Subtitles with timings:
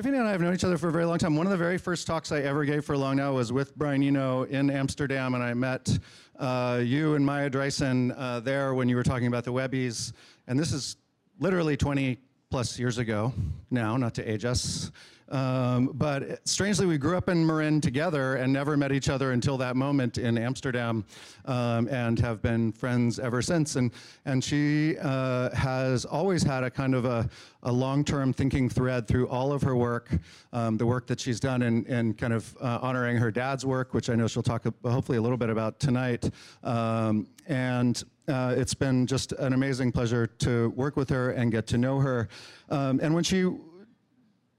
[0.00, 1.36] Tiffany and I have known each other for a very long time.
[1.36, 4.02] One of the very first talks I ever gave for Long Now was with Brian
[4.02, 5.98] Eno in Amsterdam, and I met
[6.38, 10.14] uh, you and Maya Draisin uh, there when you were talking about the Webbies.
[10.46, 10.96] And this is
[11.38, 12.18] literally 20
[12.48, 13.34] plus years ago
[13.70, 14.90] now, not to age us.
[15.30, 19.56] Um, but strangely, we grew up in Marin together and never met each other until
[19.58, 21.04] that moment in Amsterdam,
[21.44, 23.76] um, and have been friends ever since.
[23.76, 23.92] And
[24.24, 27.28] and she uh, has always had a kind of a,
[27.62, 30.10] a long-term thinking thread through all of her work,
[30.52, 33.94] um, the work that she's done in, in kind of uh, honoring her dad's work,
[33.94, 36.28] which I know she'll talk hopefully a little bit about tonight,
[36.64, 38.02] um, and.
[38.28, 41.98] Uh, it's been just an amazing pleasure to work with her and get to know
[41.98, 42.28] her.
[42.68, 43.50] Um, and when she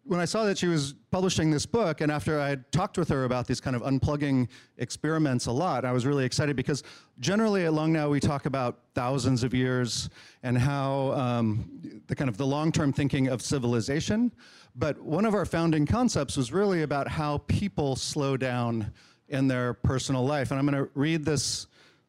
[0.03, 3.09] when I saw that she was publishing this book, and after I had talked with
[3.09, 4.47] her about these kind of unplugging
[4.77, 6.83] experiments a lot, I was really excited because
[7.19, 10.09] generally at Long Now we talk about thousands of years
[10.41, 14.31] and how um, the kind of the long-term thinking of civilization.
[14.75, 18.91] But one of our founding concepts was really about how people slow down
[19.29, 20.51] in their personal life.
[20.51, 21.67] And I'm going to read this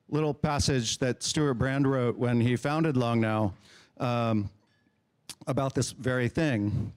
[0.09, 3.55] little passage that Stewart Brand wrote when he founded Long Now
[3.99, 4.51] um,
[5.47, 6.93] about this very thing.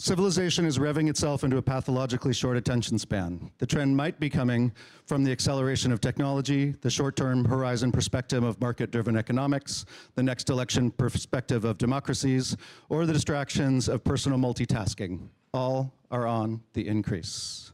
[0.00, 3.50] Civilization is revving itself into a pathologically short attention span.
[3.58, 4.72] The trend might be coming
[5.04, 9.84] from the acceleration of technology, the short-term horizon perspective of market-driven economics,
[10.14, 12.56] the next election perspective of democracies,
[12.88, 15.28] or the distractions of personal multitasking.
[15.52, 17.72] All are on the increase.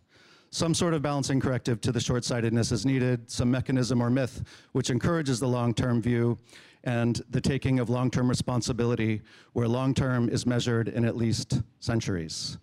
[0.51, 4.91] Some sort of balancing corrective to the short-sightedness is needed, some mechanism or myth which
[4.91, 6.37] encourages the long-term view,
[6.87, 9.21] and the taking of long-term responsibility,
[9.53, 12.57] where long-term is measured in at least centuries.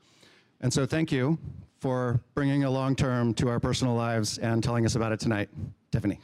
[0.62, 1.38] And so thank you
[1.80, 5.50] for bringing a long-term to our personal lives and telling us about it tonight.
[5.92, 6.20] Tiffany.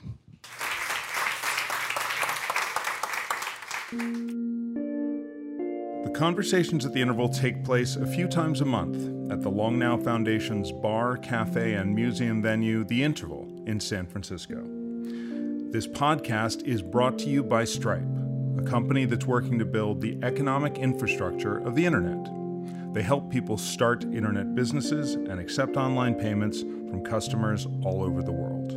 [6.05, 9.77] The conversations at the interval take place a few times a month at the Long
[9.77, 14.78] Now Foundation's bar, cafe, and museum venue, The Interval, in San Francisco.
[15.71, 18.01] This podcast is brought to you by Stripe,
[18.57, 22.27] a company that's working to build the economic infrastructure of the internet.
[22.91, 28.31] They help people start internet businesses and accept online payments from customers all over the
[28.31, 28.71] world.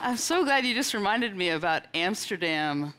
[0.00, 2.94] I'm so glad you just reminded me about Amsterdam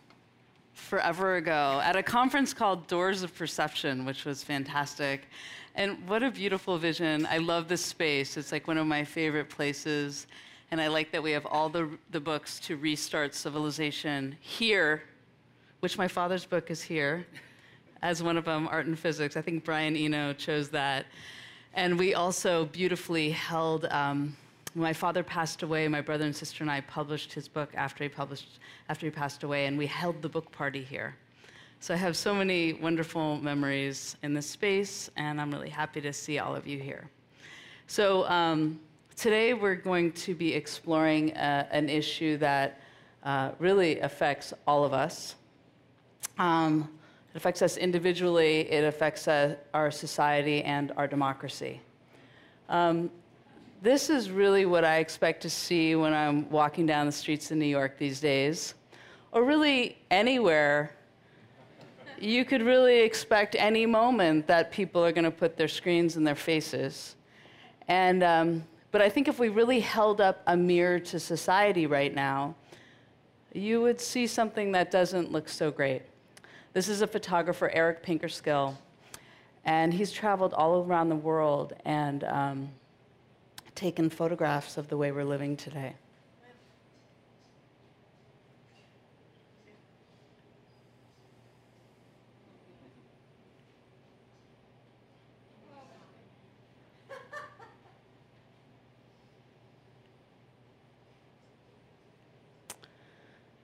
[0.88, 5.28] forever ago at a conference called Doors of Perception, which was fantastic.
[5.75, 7.28] And what a beautiful vision.
[7.30, 8.38] I love this space.
[8.38, 10.28] It's like one of my favorite places.
[10.72, 15.03] And I like that we have all the, the books to restart civilization here,
[15.81, 17.28] which my father's book is here,
[18.02, 19.36] as one of them, Art and Physics.
[19.36, 21.06] I think Brian Eno chose that.
[21.74, 23.86] And we also beautifully held.
[23.92, 24.38] Um,
[24.77, 28.09] my father passed away, my brother and sister and I published his book after he
[28.09, 31.15] published after he passed away, and we held the book party here.
[31.79, 36.13] So I have so many wonderful memories in this space, and I'm really happy to
[36.13, 37.09] see all of you here.
[37.88, 38.79] So um,
[39.15, 42.81] today we're going to be exploring uh, an issue that
[43.23, 45.35] uh, really affects all of us.
[46.38, 46.89] Um,
[47.33, 51.81] it affects us individually, it affects uh, our society and our democracy.
[52.69, 53.09] Um,
[53.81, 57.57] this is really what I expect to see when I'm walking down the streets of
[57.57, 58.73] New York these days,
[59.31, 60.91] or really anywhere.
[62.19, 66.23] You could really expect any moment that people are going to put their screens in
[66.23, 67.15] their faces.
[67.88, 72.13] And, um, but I think if we really held up a mirror to society right
[72.13, 72.55] now,
[73.53, 76.01] you would see something that doesn't look so great.
[76.73, 78.75] This is a photographer, Eric Pickersgill,
[79.65, 82.69] and he's traveled all around the world and um,
[83.77, 85.93] taken photographs of the way we're living today.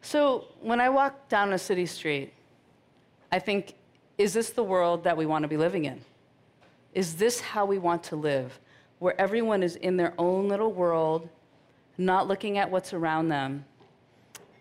[0.02, 2.34] So when I walk down a city street,
[3.32, 3.74] I think,
[4.20, 6.02] is this the world that we want to be living in?
[6.94, 8.60] Is this how we want to live?
[9.04, 11.28] Where everyone is in their own little world,
[11.98, 13.66] not looking at what's around them.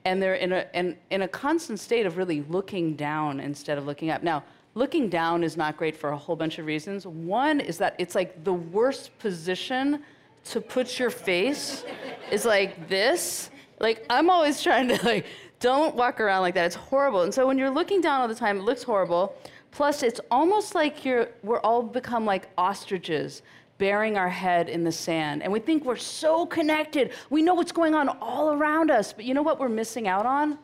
[0.05, 3.87] And they're in a, in, in a constant state of really looking down instead of
[3.87, 4.25] looking up.
[4.25, 4.43] Now,
[4.75, 7.06] looking down is not great for a whole bunch of reasons.
[7.06, 10.03] One is that it's like the worst position
[10.47, 11.85] to put your face
[12.33, 13.49] is like this.
[13.79, 15.25] Like, I'm always trying to, like,
[15.61, 16.67] don't walk around like that.
[16.67, 17.23] It's horrible.
[17.23, 19.37] And so when you're looking down all the time, it looks horrible.
[19.71, 23.43] Plus, it's almost like you're, we're all become like ostriches
[23.78, 25.42] burying our head in the sand.
[25.42, 27.12] And we think we're so connected.
[27.30, 29.12] We know what's going on all around us.
[29.12, 30.58] But you know what we're missing out on?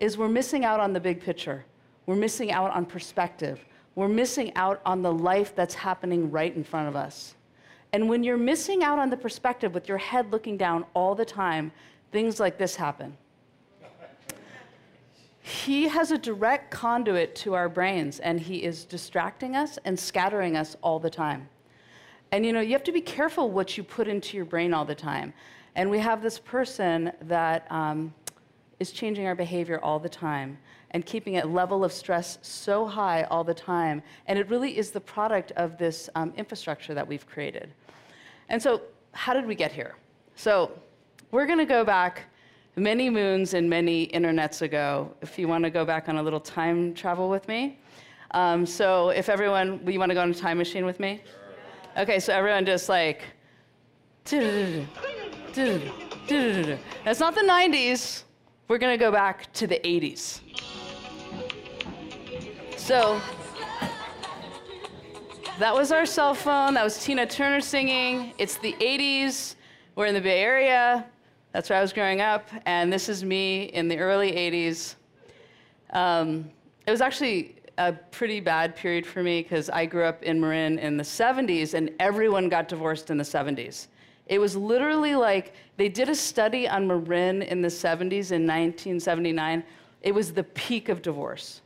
[0.00, 1.64] Is we're missing out on the big picture.
[2.06, 3.64] We're missing out on perspective.
[3.94, 7.34] We're missing out on the life that's happening right in front of us.
[7.92, 11.26] And when you're missing out on the perspective with your head looking down all the
[11.26, 11.70] time,
[12.10, 13.16] things like this happen.
[15.42, 20.56] He has a direct conduit to our brains, and he is distracting us and scattering
[20.56, 21.48] us all the time.
[22.32, 24.86] And you know, you have to be careful what you put into your brain all
[24.86, 25.34] the time.
[25.76, 28.12] And we have this person that um,
[28.80, 30.58] is changing our behavior all the time
[30.92, 34.02] and keeping a level of stress so high all the time.
[34.26, 37.72] And it really is the product of this um, infrastructure that we've created.
[38.48, 38.82] And so,
[39.12, 39.94] how did we get here?
[40.34, 40.72] So,
[41.30, 42.22] we're going to go back
[42.76, 46.40] many moons and many internets ago, if you want to go back on a little
[46.40, 47.78] time travel with me.
[48.32, 51.22] Um, so, if everyone, you want to go on a time machine with me?
[51.94, 53.22] Okay, so everyone just like.
[54.24, 54.86] That's
[57.20, 58.22] not the 90s.
[58.68, 60.40] We're going to go back to the 80s.
[62.78, 63.20] So
[65.58, 66.72] that was our cell phone.
[66.74, 68.32] That was Tina Turner singing.
[68.38, 69.56] It's the 80s.
[69.94, 71.04] We're in the Bay Area.
[71.52, 72.48] That's where I was growing up.
[72.64, 74.94] And this is me in the early 80s.
[75.90, 76.50] Um,
[76.86, 80.78] it was actually a pretty bad period for me because I grew up in Marin
[80.78, 83.86] in the 70s and everyone got divorced in the 70s.
[84.26, 89.64] It was literally like they did a study on Marin in the 70s in 1979.
[90.02, 91.62] It was the peak of divorce.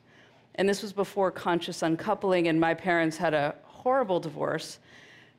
[0.57, 4.79] And this was before conscious uncoupling, and my parents had a horrible divorce,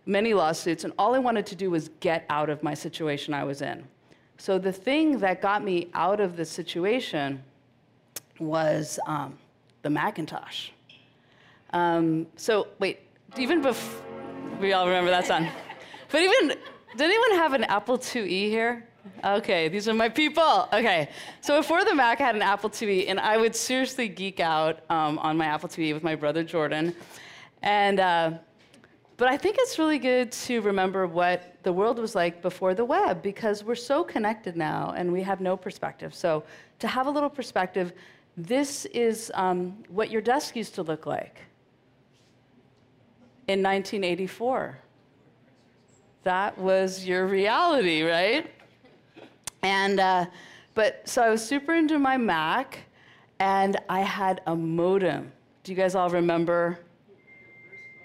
[0.05, 3.43] many lawsuits, and all I wanted to do was get out of my situation I
[3.43, 3.83] was in.
[4.37, 7.43] So the thing that got me out of the situation
[8.39, 9.35] was um,
[9.87, 10.71] the Macintosh.
[11.71, 12.99] Um, so wait,
[13.37, 14.03] even before
[14.59, 15.47] we all remember that song,
[16.11, 16.57] but even
[16.97, 18.85] did anyone have an Apple IIe here?
[19.23, 20.67] Okay, these are my people.
[20.73, 21.07] Okay,
[21.39, 24.81] so before the Mac, I had an Apple IIe, and I would seriously geek out
[24.89, 26.93] um, on my Apple IIe with my brother Jordan.
[27.61, 28.31] And, uh,
[29.15, 32.83] but I think it's really good to remember what the world was like before the
[32.83, 36.13] web because we're so connected now and we have no perspective.
[36.13, 36.43] So
[36.79, 37.93] to have a little perspective,
[38.37, 41.41] this is um, what your desk used to look like
[43.47, 44.77] in 1984.
[46.23, 48.51] That was your reality, right?
[49.63, 50.25] And, uh,
[50.75, 52.79] but so I was super into my Mac,
[53.39, 55.31] and I had a modem.
[55.63, 56.79] Do you guys all remember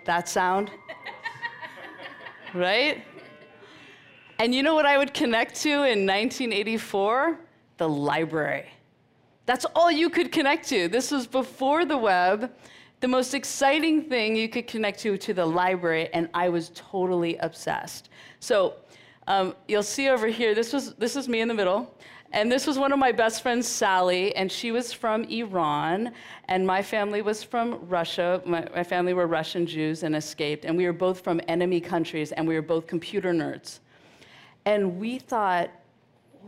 [0.07, 0.71] that sound?
[2.55, 3.05] right?
[4.39, 7.39] And you know what I would connect to in 1984?
[7.77, 8.69] The library.
[9.53, 10.89] That's all you could connect to.
[10.89, 12.51] This was before the web.
[13.01, 17.37] The most exciting thing you could connect to to the library, and I was totally
[17.37, 18.09] obsessed.
[18.41, 18.77] So
[19.27, 21.95] um, you'll see over here, this was this is me in the middle.
[22.33, 26.13] And this was one of my best friends, Sally, and she was from Iran,
[26.49, 28.41] and my family was from Russia.
[28.47, 32.33] My, my, family were Russian Jews and escaped, and we were both from enemy countries,
[32.33, 33.81] and we were both computer nerds.
[34.65, 35.69] And we thought,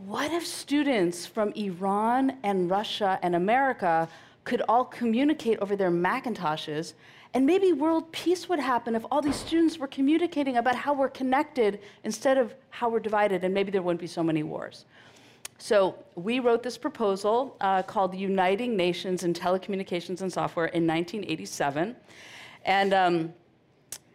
[0.03, 4.09] what if students from Iran and Russia and America
[4.43, 6.93] could all communicate over their Macintoshes
[7.35, 11.09] and maybe world peace would happen if all these students were communicating about how we're
[11.09, 14.85] connected instead of how we're divided, and maybe there wouldn't be so many wars.
[15.57, 21.93] So we wrote this proposal uh, called Uniting Nations in Telecommunications and Software in 1987.
[22.63, 23.33] And um,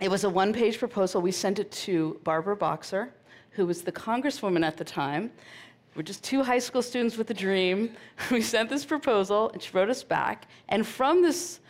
[0.00, 1.20] it was a one page proposal.
[1.20, 3.12] We sent it to Barbara Boxer,
[3.50, 5.30] who was the congresswoman at the time.
[5.96, 7.96] We're just two high school students with a dream.
[8.30, 10.46] We sent this proposal, and she wrote us back.
[10.68, 11.60] And from this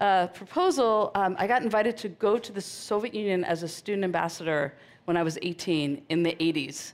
[0.00, 4.04] uh, proposal, um, I got invited to go to the Soviet Union as a student
[4.04, 4.74] ambassador
[5.06, 6.92] when I was 18 in the 80s.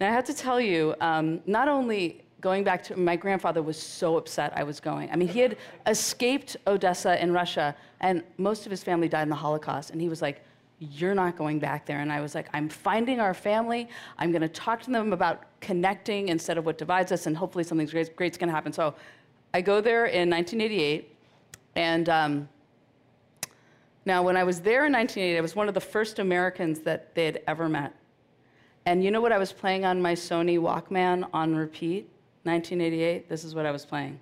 [0.00, 3.80] And I have to tell you, um, not only going back to my grandfather was
[3.80, 5.10] so upset I was going.
[5.10, 5.56] I mean, he had
[5.86, 9.90] escaped Odessa in Russia, and most of his family died in the Holocaust.
[9.90, 10.44] And he was like,
[10.80, 12.00] You're not going back there.
[12.00, 13.88] And I was like, I'm finding our family.
[14.18, 17.64] I'm going to talk to them about connecting instead of what divides us, and hopefully
[17.64, 18.72] something great, great's going to happen.
[18.72, 18.94] So
[19.52, 21.14] I go there in 1988.
[21.74, 22.48] And um,
[24.04, 27.14] now, when I was there in 1980, I was one of the first Americans that
[27.14, 27.94] they had ever met.
[28.86, 32.08] And you know what I was playing on my Sony Walkman on repeat?
[32.44, 34.18] 1988, this is what I was playing.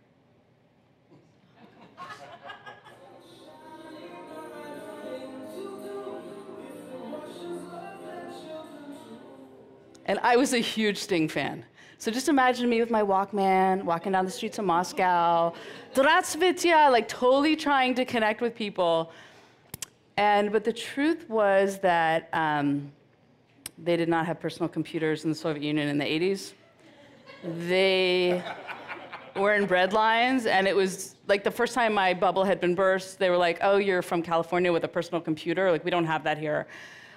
[10.07, 11.65] And I was a huge Sting fan.
[11.99, 15.53] So just imagine me with my Walkman, walking down the streets of Moscow,
[15.95, 19.11] Dratsvitya, like totally trying to connect with people.
[20.17, 22.93] And but the truth was that um,
[23.79, 26.53] they did not have personal computers in the Soviet Union in the 80s.
[27.67, 28.43] They
[29.35, 32.75] were in bread lines, and it was like the first time my bubble had been
[32.75, 33.19] burst.
[33.19, 35.71] They were like, "Oh, you're from California with a personal computer.
[35.71, 36.67] Like we don't have that here."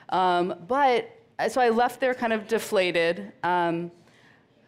[0.09, 3.31] Um, but so I left there kind of deflated.
[3.43, 3.91] Um,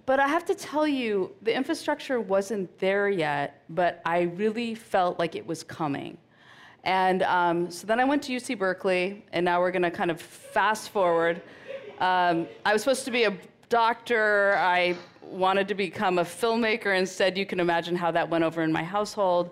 [0.06, 5.20] but I have to tell you, the infrastructure wasn't there yet, but I really felt
[5.20, 6.18] like it was coming.
[6.84, 10.10] And um, so then I went to UC Berkeley, and now we're going to kind
[10.10, 11.42] of fast forward.
[12.00, 13.38] Um, I was supposed to be a
[13.70, 14.56] doctor.
[14.58, 16.98] I wanted to become a filmmaker.
[16.98, 19.52] Instead, you can imagine how that went over in my household.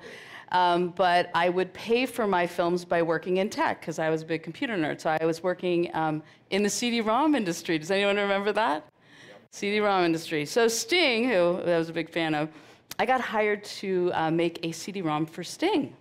[0.51, 4.23] Um, but I would pay for my films by working in tech because I was
[4.23, 4.99] a big computer nerd.
[4.99, 7.77] So I was working um, in the CD-ROM industry.
[7.77, 8.85] Does anyone remember that?
[9.27, 9.41] Yep.
[9.51, 10.45] CD-ROM industry.
[10.45, 12.49] So Sting, who I was a big fan of,
[12.97, 15.95] I got hired to uh, make a CD-ROM for Sting.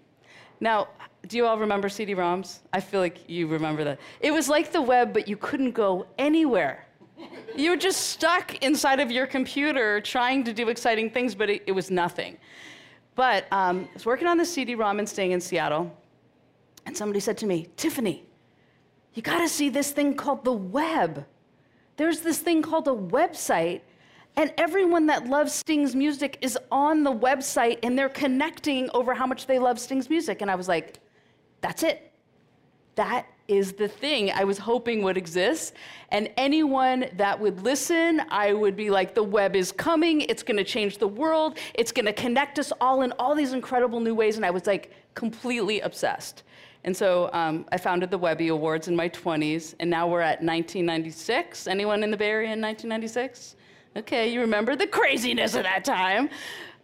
[0.61, 0.89] Now,
[1.27, 2.61] do you all remember CD-ROMs?
[2.73, 4.01] I feel like you remember that.
[4.21, 6.87] It was like the web, but you couldn't go anywhere.
[7.57, 11.63] You were just stuck inside of your computer trying to do exciting things, but it,
[11.67, 12.39] it was nothing.
[13.19, 15.93] But um, I was working on the CD-ROM and staying in Seattle,
[16.87, 18.25] and somebody said to me, Tiffany,
[19.13, 21.27] you gotta see this thing called the web.
[21.97, 23.81] There's this thing called a website,
[24.37, 29.27] and everyone that loves Sting's music is on the website, and they're connecting over how
[29.27, 30.41] much they love Sting's music.
[30.41, 31.01] And I was like,
[31.61, 32.13] that's it.
[32.95, 35.73] That is the thing I was hoping would exist.
[36.11, 40.63] And anyone that would listen, I would be like, the web is coming, it's gonna
[40.63, 44.37] change the world, it's gonna connect us all in all these incredible new ways.
[44.37, 46.43] And I was like completely obsessed.
[46.85, 50.41] And so um, I founded the Webby Awards in my 20s, and now we're at
[50.41, 51.67] 1996.
[51.67, 53.57] Anyone in the Bay Area in 1996?
[53.97, 56.29] Okay, you remember the craziness of that time.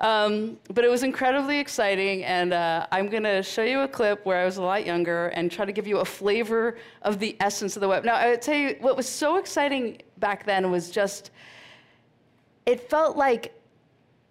[0.00, 4.26] Um, but it was incredibly exciting, and uh, I'm going to show you a clip
[4.26, 7.36] where I was a lot younger and try to give you a flavor of the
[7.38, 8.04] essence of the web.
[8.04, 11.30] Now, I would tell you what was so exciting back then was just
[12.66, 13.54] it felt like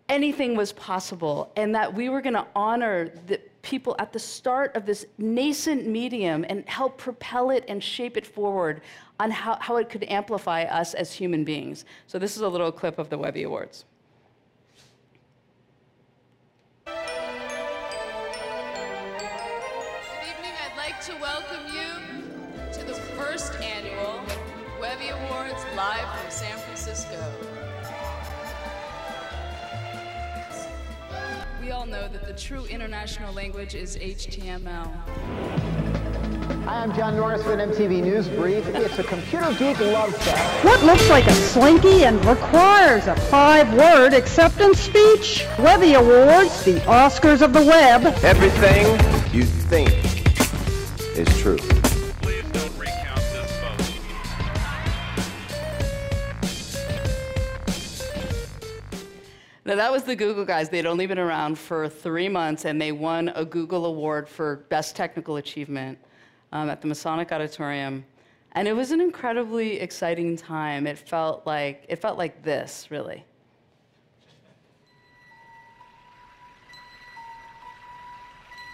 [0.10, 4.75] anything was possible, and that we were going to honor the people at the start
[4.75, 8.82] of this nascent medium and help propel it and shape it forward
[9.20, 11.86] on how, how it could amplify us as human beings.
[12.05, 13.86] So, this is a little clip of the Webby Awards.
[16.86, 16.93] Good
[20.29, 20.51] evening.
[20.62, 21.88] I'd like to welcome you
[22.74, 24.22] to the first annual
[24.79, 26.73] Webby Awards live from San Francisco.
[31.63, 34.93] We all know that the true international language is HTML.
[36.65, 38.67] Hi, I'm John Norris with MTV News Brief.
[38.67, 40.65] It's a computer geek love fest.
[40.65, 45.46] What looks like a slinky and requires a five-word acceptance speech?
[45.58, 48.08] Webby Awards, the Oscars of the web.
[48.25, 48.86] Everything
[49.34, 49.89] you think
[51.17, 51.82] is true.
[59.93, 60.69] Was the Google guys.
[60.69, 64.95] They'd only been around for three months, and they won a Google Award for Best
[64.95, 66.00] Technical Achievement
[66.51, 68.03] um, at the Masonic Auditorium.
[68.53, 70.88] And it was an incredibly exciting time.
[70.88, 73.23] It felt like, it felt like this, really.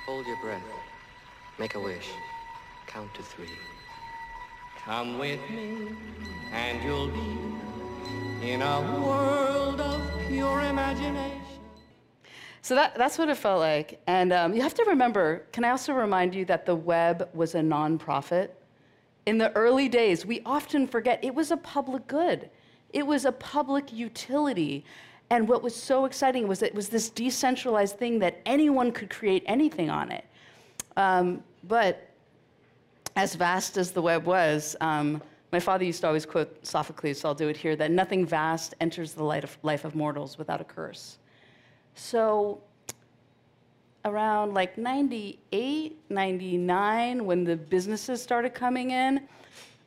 [0.06, 0.64] Hold your breath.
[1.60, 2.08] Make a wish.
[2.88, 3.58] Count to three.
[4.86, 5.90] Come with me,
[6.54, 7.69] and you'll be
[8.44, 11.42] in a world of pure imagination.
[12.62, 14.02] So that, that's what it felt like.
[14.08, 17.56] And um, you have to remember, can I also remind you that the web was
[17.56, 18.50] a nonprofit?
[19.26, 22.50] In the early days, we often forget it was a public good.
[22.94, 24.86] It was a public utility.
[25.30, 29.10] And what was so exciting was that it was this decentralized thing that anyone could
[29.10, 30.26] create anything on it.
[30.98, 32.10] Um, but
[33.16, 37.30] as vast as the web was, um, my father used to always quote Sophocles, so
[37.30, 40.62] I'll do it here, that nothing vast enters the life of, life of mortals without
[40.62, 41.18] a curse.
[41.96, 42.62] So
[44.06, 49.28] around like 98, 99, when the businesses started coming in,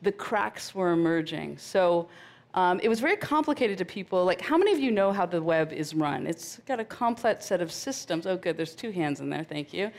[0.01, 1.57] the cracks were emerging.
[1.57, 2.09] So
[2.55, 4.25] um, it was very complicated to people.
[4.25, 6.27] Like, how many of you know how the web is run?
[6.27, 8.27] It's got a complex set of systems.
[8.27, 9.89] Oh, good, there's two hands in there, thank you.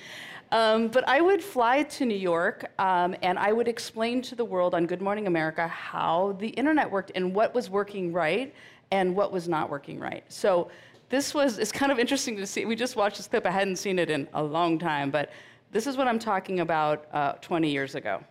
[0.54, 4.44] Um, but I would fly to New York um, and I would explain to the
[4.44, 8.54] world on Good Morning America how the internet worked and what was working right
[8.92, 10.23] and what was not working right.
[10.28, 10.70] So
[11.08, 12.66] this was, it's kind of interesting to see.
[12.66, 13.46] We just watched this clip.
[13.46, 15.32] I hadn't seen it in a long time, but
[15.73, 18.23] this is what I'm talking about uh, 20 years ago.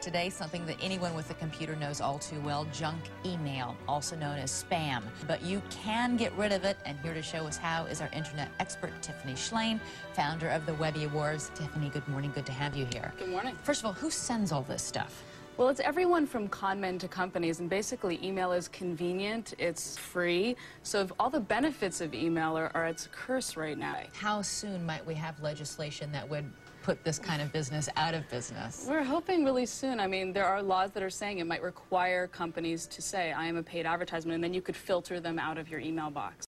[0.00, 4.38] Today, something that anyone with a computer knows all too well junk email, also known
[4.38, 5.02] as spam.
[5.26, 8.08] But you can get rid of it, and here to show us how is our
[8.14, 9.78] internet expert, Tiffany Shlain,
[10.14, 11.50] founder of the Webby Awards.
[11.54, 12.32] Tiffany, good morning.
[12.34, 13.12] Good to have you here.
[13.18, 13.54] Good morning.
[13.62, 15.22] First of all, who sends all this stuff?
[15.58, 20.56] Well, it's everyone from con men to companies, and basically, email is convenient, it's free.
[20.82, 23.96] So, if all the benefits of email are, are its curse right now.
[24.14, 26.50] How soon might we have legislation that would
[26.90, 28.84] put this kind of business out of business?
[28.88, 30.00] We're hoping really soon.
[30.00, 33.46] I mean, there are laws that are saying it might require companies to say, I
[33.46, 36.44] am a paid advertisement, and then you could filter them out of your email box.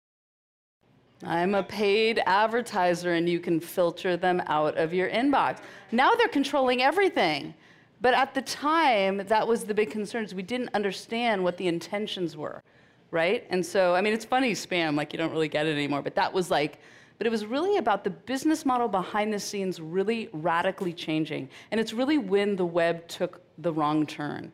[1.25, 5.61] I'm a paid advertiser, and you can filter them out of your inbox.
[5.91, 7.55] Now they're controlling everything.
[8.03, 10.29] But at the time, that was the big concern.
[10.37, 12.63] We didn't understand what the intentions were,
[13.11, 13.47] right?
[13.49, 16.15] And so, I mean, it's funny, spam, like you don't really get it anymore, but
[16.17, 16.79] that was like,
[17.19, 21.49] but it was really about the business model behind the scenes really radically changing.
[21.71, 24.53] And it's really when the web took the wrong turn.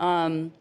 [0.00, 0.52] Um,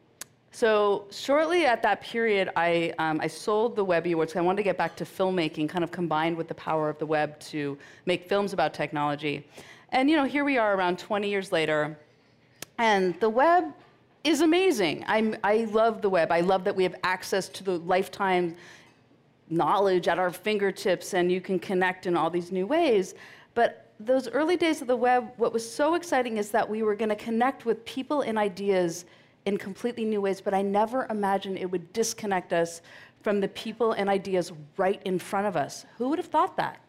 [0.51, 4.36] so shortly at that period, I, um, I sold the Webby Awards.
[4.36, 7.06] I wanted to get back to filmmaking, kind of combined with the power of the
[7.06, 9.46] web to make films about technology.
[9.92, 11.98] And you know, here we are around 20 years later,
[12.77, 13.74] and the web
[14.24, 15.06] is amazing.
[15.08, 16.32] I'm, I love the web.
[16.32, 18.56] I love that we have access to the lifetime
[19.50, 23.16] knowledge at our fingertips and you can connect in all these new ways.
[23.54, 26.96] But those early days of the web, what was so exciting is that we were
[26.96, 29.06] going to connect with people and ideas
[29.46, 32.82] in completely new ways, but I never imagined it would disconnect us
[33.22, 35.86] from the people and ideas right in front of us.
[35.98, 36.80] Who would have thought that?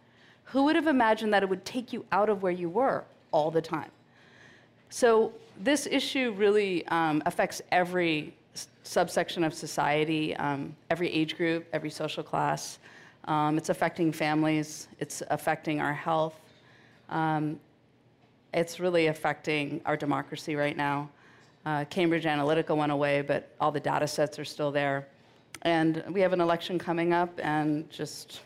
[0.45, 3.51] Who would have imagined that it would take you out of where you were all
[3.51, 3.91] the time?
[4.91, 8.35] So this issue really um, affects every
[8.89, 12.79] subsection of society, um, every age group, every social class.
[13.25, 14.89] Um, it's affecting families.
[14.99, 16.35] It's affecting our health.
[17.11, 17.61] Um,
[18.55, 21.11] it's really affecting our democracy right now.
[21.67, 25.07] Uh, Cambridge Analytica went away, but all the data sets are still there.
[25.63, 28.41] And we have an election coming up, and just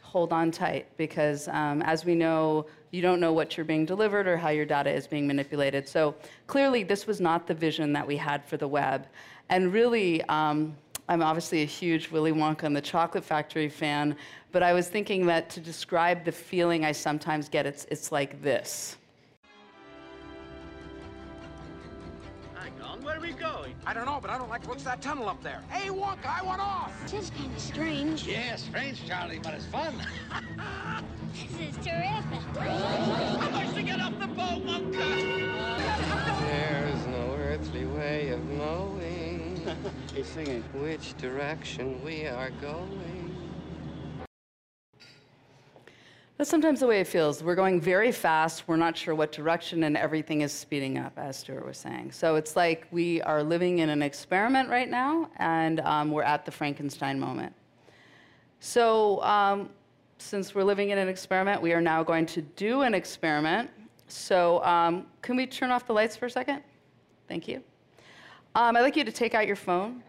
[0.00, 4.26] hold on tight because, um, as we know, you don't know what you're being delivered
[4.26, 5.88] or how your data is being manipulated.
[5.88, 6.14] So
[6.46, 9.06] clearly, this was not the vision that we had for the web.
[9.50, 10.76] And really, um,
[11.08, 14.16] I'm obviously a huge Willy Wonka and the Chocolate Factory fan,
[14.52, 18.42] but I was thinking that to describe the feeling I sometimes get, it's, it's like
[18.42, 18.96] this.
[23.08, 23.74] Where are we going?
[23.86, 25.62] I don't know, but I don't like looks what's that tunnel up there.
[25.70, 26.92] Hey, Wonka, I want off!
[27.10, 28.26] This is kind of strange.
[28.26, 29.94] Yeah, strange, Charlie, but it's fun.
[31.32, 32.58] this is terrific.
[32.58, 36.40] How much to get off the boat, Wonka?
[36.42, 39.66] There's no earthly way of knowing
[40.14, 40.62] He's singing.
[40.74, 43.27] which direction we are going.
[46.38, 47.42] That's sometimes the way it feels.
[47.42, 51.36] We're going very fast, we're not sure what direction, and everything is speeding up, as
[51.36, 52.12] Stewart was saying.
[52.12, 56.44] So it's like we are living in an experiment right now, and um, we're at
[56.44, 57.52] the Frankenstein moment.
[58.60, 59.70] So, um,
[60.18, 63.68] since we're living in an experiment, we are now going to do an experiment.
[64.06, 66.62] So, um, can we turn off the lights for a second?
[67.26, 67.64] Thank you.
[68.54, 70.04] Um, I'd like you to take out your phone.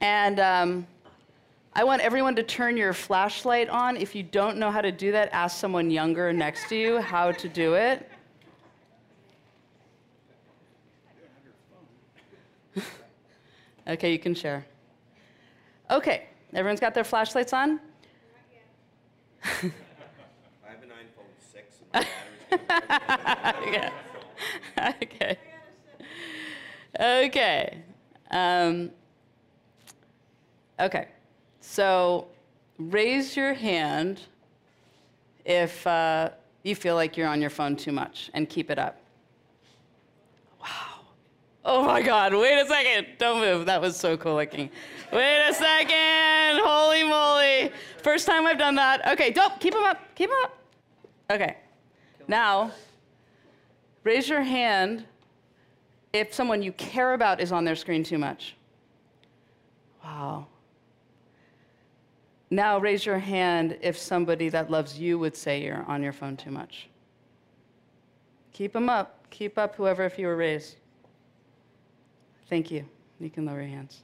[0.00, 0.86] And um,
[1.78, 3.96] I want everyone to turn your flashlight on.
[3.96, 7.30] If you don't know how to do that, ask someone younger next to you how
[7.30, 8.10] to do it.
[13.86, 14.66] okay, you can share.
[15.88, 17.78] Okay, everyone's got their flashlights on?
[19.44, 19.46] I
[20.64, 21.76] have an iPhone 6
[23.70, 23.90] yeah.
[25.00, 25.38] okay.
[26.98, 27.82] Okay.
[28.32, 28.90] Um,
[30.80, 31.06] okay.
[31.70, 32.28] So
[32.78, 34.22] raise your hand
[35.44, 36.30] if uh,
[36.62, 38.98] you feel like you're on your phone too much and keep it up.
[40.62, 41.02] Wow.
[41.66, 43.08] Oh my God, wait a second.
[43.18, 43.66] Don't move.
[43.66, 44.70] That was so cool looking.
[45.12, 46.64] Wait a second.
[46.64, 47.70] Holy moly.
[48.02, 49.06] First time I've done that.
[49.06, 49.60] Okay, don't.
[49.60, 49.98] Keep them up.
[50.14, 50.58] Keep them up.
[51.30, 51.58] Okay.
[52.26, 52.72] Now,
[54.04, 55.04] raise your hand
[56.14, 58.56] if someone you care about is on their screen too much.
[60.02, 60.46] Wow.
[62.50, 66.36] Now raise your hand if somebody that loves you would say you're on your phone
[66.36, 66.88] too much.
[68.52, 69.26] Keep them up.
[69.30, 70.76] Keep up, whoever, if you were raised.
[72.48, 72.88] Thank you.
[73.20, 74.00] You can lower your hands.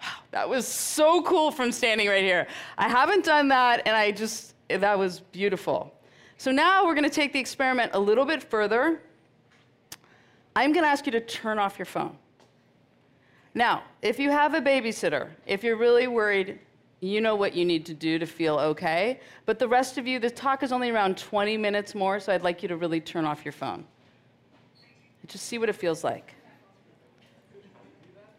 [0.00, 2.46] Wow, that was so cool from standing right here.
[2.76, 5.94] I haven't done that, and I just, that was beautiful.
[6.36, 9.00] So now we're going to take the experiment a little bit further.
[10.54, 12.16] I'm going to ask you to turn off your phone.
[13.54, 16.60] Now, if you have a babysitter, if you're really worried,
[17.00, 19.20] you know what you need to do to feel okay.
[19.46, 22.42] But the rest of you, the talk is only around 20 minutes more, so I'd
[22.42, 23.84] like you to really turn off your phone.
[25.26, 26.34] Just see what it feels like.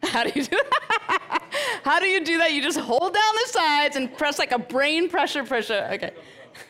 [0.04, 1.44] How do you do that?
[1.84, 2.52] How do you do that?
[2.52, 5.90] You just hold down the sides and press like a brain pressure pressure.
[5.94, 6.14] Okay.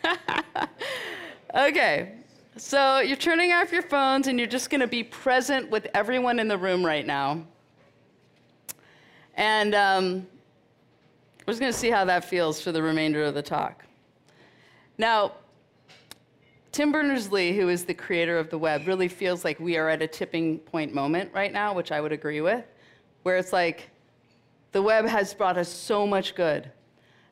[1.56, 2.16] okay.
[2.58, 6.40] So you're turning off your phones and you're just going to be present with everyone
[6.40, 7.46] in the room right now.
[9.36, 10.28] And um,
[11.50, 13.84] we're just going to see how that feels for the remainder of the talk.
[15.00, 15.32] Now,
[16.72, 20.04] Tim Berners-Lee, who is the creator of the web, really feels like we are at
[20.04, 22.64] a tipping point moment right now, which I would agree with,
[23.24, 23.90] where it's like
[24.74, 26.70] the web has brought us so much good.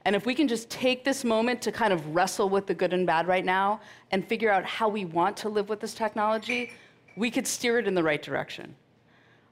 [0.03, 2.93] And if we can just take this moment to kind of wrestle with the good
[2.93, 6.71] and bad right now and figure out how we want to live with this technology,
[7.17, 8.75] we could steer it in the right direction.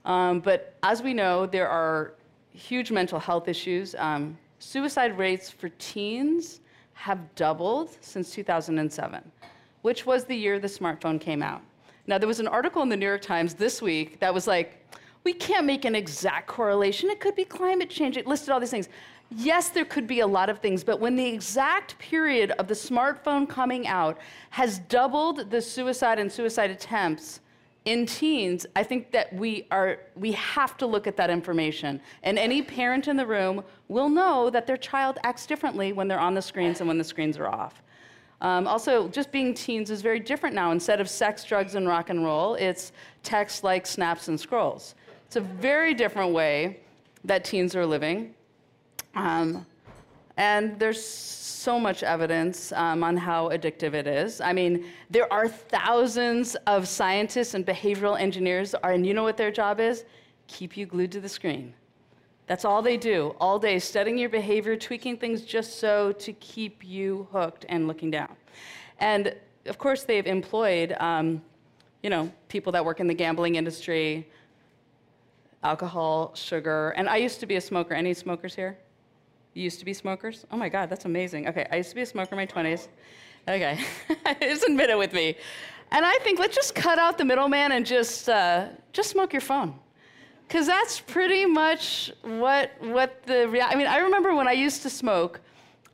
[0.05, 2.15] Um, but as we know, there are
[2.51, 3.93] huge mental health issues.
[3.99, 6.61] Um, suicide rates for teens
[6.93, 9.31] have doubled since 2007,
[9.83, 11.61] which was the year the smartphone came out.
[12.07, 14.83] Now, there was an article in the New York Times this week that was like,
[15.23, 17.09] we can't make an exact correlation.
[17.09, 18.17] It could be climate change.
[18.17, 18.89] It listed all these things.
[19.29, 22.75] Yes, there could be a lot of things, but when the exact period of the
[22.75, 24.17] smartphone coming out
[24.51, 27.39] has doubled the suicide and suicide attempts
[27.85, 32.01] in teens, I think that we are we have to look at that information.
[32.23, 36.19] And any parent in the room will know that their child acts differently when they're
[36.19, 37.83] on the screens and when the screens are off.
[38.41, 40.71] Um, also, just being teens is very different now.
[40.71, 42.91] Instead of sex, drugs, and rock and roll, it's
[43.23, 44.93] text, like, snaps, and scrolls.
[45.25, 46.81] It's a very different way
[47.23, 48.33] that teens are living.
[49.15, 49.65] Um,
[50.37, 51.03] and there's
[51.65, 54.39] so much evidence um, on how addictive it is.
[54.39, 59.37] I mean, there are thousands of scientists and behavioral engineers, are, and you know what
[59.37, 60.05] their job is?
[60.47, 61.73] Keep you glued to the screen.
[62.47, 66.85] That's all they do all day, studying your behavior, tweaking things just so to keep
[66.85, 68.35] you hooked and looking down.
[68.99, 71.41] And of course, they've employed, um,
[72.03, 74.29] you know, people that work in the gambling industry,
[75.63, 77.95] alcohol, sugar, and I used to be a smoker.
[77.95, 78.77] Any smokers here?
[79.55, 80.45] You used to be smokers?
[80.51, 81.47] Oh my God, that's amazing.
[81.47, 82.89] Okay, I used to be a smoker in my 20s.
[83.47, 83.79] Okay,
[84.41, 85.37] just admit it with me.
[85.91, 89.41] And I think let's just cut out the middleman and just uh, just smoke your
[89.41, 89.73] phone,
[90.45, 94.81] because that's pretty much what what the rea- I mean, I remember when I used
[94.81, 95.39] to smoke,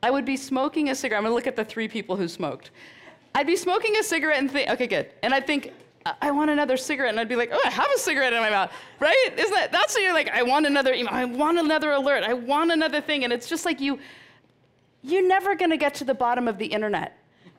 [0.02, 1.18] I would be smoking a cigarette.
[1.18, 2.70] I'm gonna look at the three people who smoked.
[3.32, 5.72] I'd be smoking a cigarette and think, okay, good, and I'd think,
[6.04, 8.50] I want another cigarette, and I'd be like, oh, I have a cigarette in my
[8.50, 9.34] mouth, right?
[9.36, 12.32] Isn't that, that's what you're like, I want another email, I want another alert, I
[12.32, 13.98] want another thing, and it's just like you,
[15.02, 17.18] you're never gonna get to the bottom of the internet.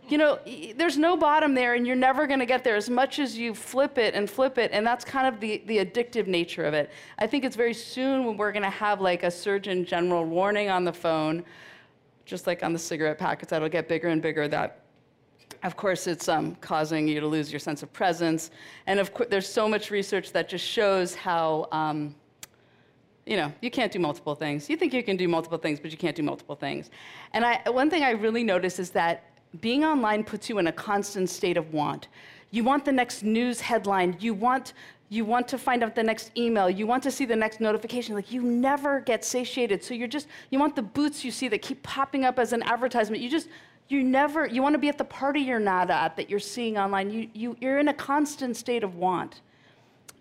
[0.10, 0.40] You know,
[0.76, 3.98] there's no bottom there, and you're never gonna get there as much as you flip
[3.98, 6.92] it and flip it, and that's kind of the, the addictive nature of it.
[7.20, 10.84] I think it's very soon when we're gonna have like a Surgeon General warning on
[10.84, 11.46] the phone,
[12.26, 14.83] just like on the cigarette packets, that'll get bigger and bigger, that
[15.64, 18.52] of course, it's um, causing you to lose your sense of presence.
[18.86, 22.16] And of course, there's so much research that just shows how, um,
[23.26, 24.70] you know, you can't do multiple things.
[24.70, 26.90] You think you can do multiple things, but you can't do multiple things.
[27.32, 29.24] And I, one thing I really notice is that
[29.62, 32.10] being online puts you in a constant state of want.
[32.52, 34.18] You want the next news headline.
[34.20, 34.74] You want,
[35.10, 36.70] you want to find out the next email.
[36.70, 38.16] You want to see the next notification.
[38.16, 39.84] Like, you never get satiated.
[39.84, 42.64] So you're just, you want the boots you see that keep popping up as an
[42.64, 43.22] advertisement.
[43.22, 43.48] You just,
[43.90, 46.78] you never you want to be at the party you're not at that you're seeing
[46.78, 47.10] online.
[47.10, 49.42] You, you you're in a constant state of want.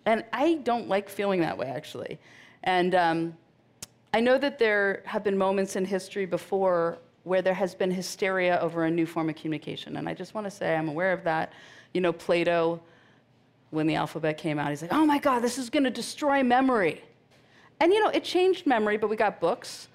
[0.05, 2.19] And i don't like feeling that way actually.
[2.63, 3.37] And um,
[4.13, 8.59] i know that there have been moments in history before where there has been hysteria
[8.59, 9.97] over a new form of communication.
[9.97, 11.53] And i just want to say i'm aware of that.
[11.93, 12.81] You know plato
[13.69, 16.43] when the alphabet came out he's like oh my god this is going to destroy
[16.43, 17.01] memory.
[17.79, 19.87] And you know it changed memory but we got books.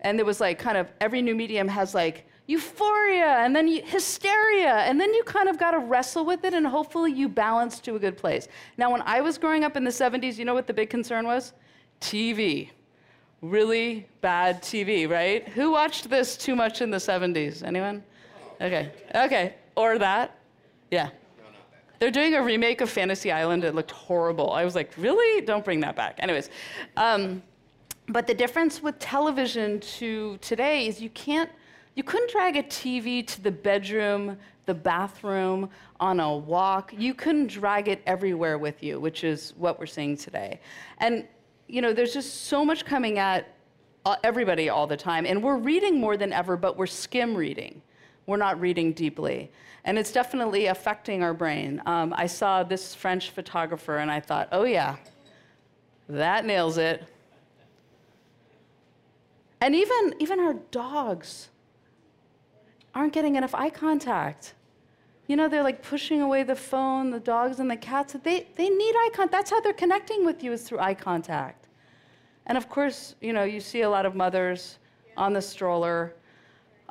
[0.00, 4.76] And there was like kind of every new medium has like euphoria and then hysteria
[4.80, 7.96] and then you kind of got to wrestle with it and hopefully you balance to
[7.96, 8.48] a good place.
[8.76, 11.26] Now when i was growing up in the 70s you know what the big concern
[11.26, 11.54] was?
[12.00, 12.70] Tv
[13.40, 15.48] really bad tv right?
[15.48, 18.04] Who watched this too much in the 70s anyone?
[18.60, 18.92] Okay.
[19.14, 20.38] Okay or that?
[20.90, 21.08] Yeah.
[21.98, 23.64] They're doing a remake of fantasy island.
[23.64, 24.52] It looked horrible.
[24.52, 25.40] I was like really?
[25.46, 26.16] Don't bring that back.
[26.18, 26.50] Anyways
[26.98, 27.42] um,
[28.06, 31.48] but the difference with television to today is you can't
[31.94, 36.92] you couldn't drag a TV to the bedroom, the bathroom, on a walk.
[36.96, 40.60] You couldn't drag it everywhere with you, which is what we're seeing today.
[40.98, 41.26] And
[41.66, 43.54] you know, there's just so much coming at
[44.04, 47.80] uh, everybody all the time, and we're reading more than ever, but we're skim reading.
[48.26, 49.50] We're not reading deeply.
[49.84, 51.82] And it's definitely affecting our brain.
[51.84, 54.96] Um, I saw this French photographer and I thought, oh yeah,
[56.08, 57.04] that nails it.
[59.60, 61.50] And even, even our dogs
[62.94, 64.54] aren't getting enough eye contact.
[65.26, 68.14] You know, they're like pushing away the phone, the dogs and the cats.
[68.22, 69.32] They, they need eye contact.
[69.32, 71.68] That's how they're connecting with you is through eye contact.
[72.46, 74.78] And of course, you know, you see a lot of mothers
[75.16, 76.14] on the stroller.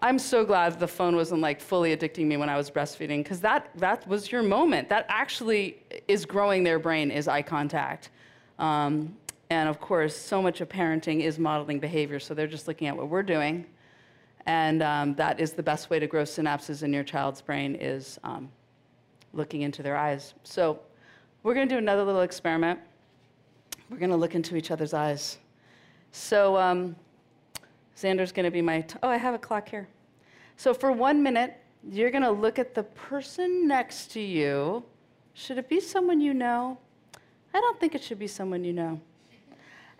[0.01, 3.39] I'm so glad the phone wasn't like fully addicting me when I was breastfeeding, because
[3.41, 4.89] that, that was your moment.
[4.89, 8.09] That actually is growing their brain, is eye contact.
[8.57, 9.15] Um,
[9.49, 12.97] and of course, so much of parenting is modeling behavior, so they're just looking at
[12.97, 13.65] what we're doing.
[14.45, 18.19] And um, that is the best way to grow synapses in your child's brain is
[18.23, 18.49] um,
[19.34, 20.34] looking into their eyes.
[20.43, 20.79] So
[21.43, 22.79] we're going to do another little experiment.
[23.89, 25.38] We're going to look into each other's eyes.
[26.12, 26.95] So um,
[27.97, 29.88] Xander's going to be my, oh, I have a clock here.
[30.58, 31.58] So for one minute,
[31.89, 34.84] you're going to look at the person next to you.
[35.34, 36.77] Should it be someone you know?
[37.53, 38.99] I don't think it should be someone you know.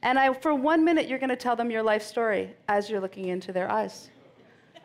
[0.02, 3.00] And I, for one minute, you're going to tell them your life story as you're
[3.00, 4.10] looking into their eyes.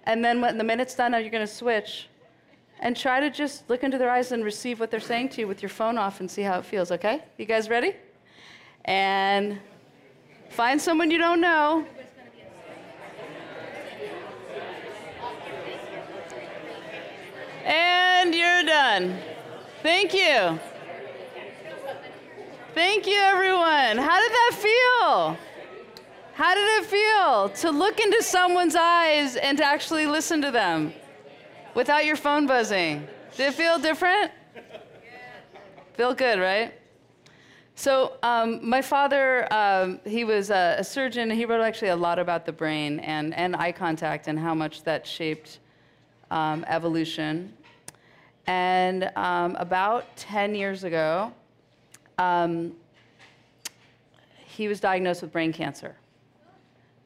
[0.09, 2.09] And then when the minute's done, you're going to switch
[2.81, 5.47] and try to just look into their eyes and receive what they're saying to you
[5.47, 7.23] with your phone off and see how it feels, okay?
[7.37, 7.95] You guys ready?
[8.87, 9.61] And
[10.49, 11.87] find someone you don't know.
[17.67, 19.19] And you're done.
[19.83, 20.59] Thank you.
[22.75, 23.99] Thank you, everyone.
[23.99, 25.48] How did that feel?
[26.39, 30.93] How did it feel to look into someone's eyes and to actually listen to them
[31.75, 33.09] without your phone buzzing?
[33.37, 34.31] Did it feel different?
[35.95, 36.75] Feel good, right?
[37.75, 41.29] So um, my father, um, he was a, a, surgeon.
[41.29, 44.85] He wrote actually a lot about the brain and, and eye contact and how much
[44.85, 45.59] that shaped
[46.31, 47.53] um, evolution.
[48.47, 51.33] And um, about 10 years ago,
[52.17, 52.77] um,
[54.47, 55.97] he was diagnosed with brain cancer.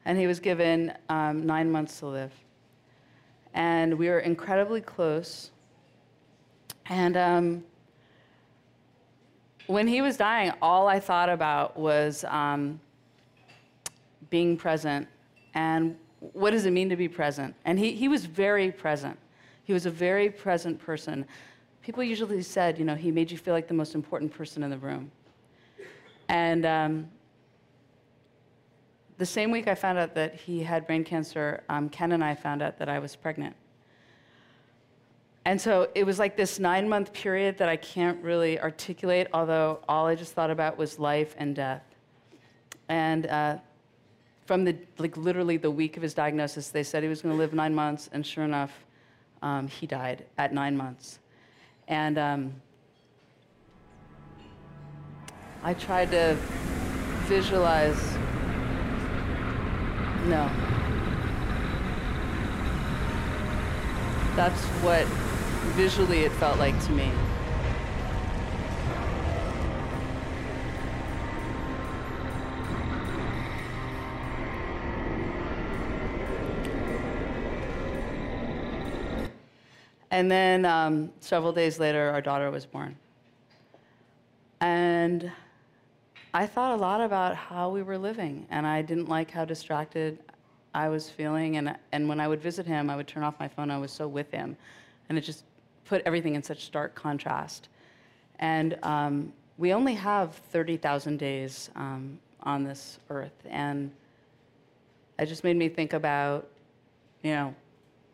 [0.05, 2.31] And he was given um, nine months to live.
[3.53, 5.51] And we were incredibly close.
[6.87, 7.63] And um,
[9.67, 12.79] when he was dying, all I thought about was um,
[14.29, 15.07] being present
[15.53, 15.95] and
[16.31, 17.53] what does it mean to be present?
[17.65, 19.17] And he, he was very present.
[19.65, 21.25] He was a very present person.
[21.81, 24.69] People usually said, you know, he made you feel like the most important person in
[24.69, 25.11] the room.
[26.29, 27.09] And um,
[29.23, 32.35] the same week I found out that he had brain cancer, um, Ken and I
[32.35, 33.55] found out that I was pregnant.
[35.45, 39.79] And so it was like this nine month period that I can't really articulate, although
[39.87, 41.85] all I just thought about was life and death.
[42.89, 43.59] And uh,
[44.45, 47.39] from the, like literally the week of his diagnosis, they said he was going to
[47.39, 48.73] live nine months, and sure enough,
[49.41, 51.19] um, he died at nine months.
[51.87, 52.53] And um,
[55.63, 56.35] I tried to
[57.29, 58.17] visualize.
[60.25, 60.49] No.
[64.35, 65.05] That's what
[65.75, 67.11] visually it felt like to me.
[80.09, 82.95] And then um, several days later, our daughter was born.
[84.61, 85.31] And
[86.35, 90.17] I thought a lot about how we were living, and I didn't like how distracted
[90.73, 91.57] I was feeling.
[91.57, 93.69] And, and when I would visit him, I would turn off my phone.
[93.69, 94.57] I was so with him.
[95.09, 95.43] And it just
[95.85, 97.69] put everything in such stark contrast.
[98.39, 103.45] And um, we only have 30,000 days um, on this earth.
[103.47, 103.91] And
[105.19, 106.47] it just made me think about,
[107.21, 107.53] you know,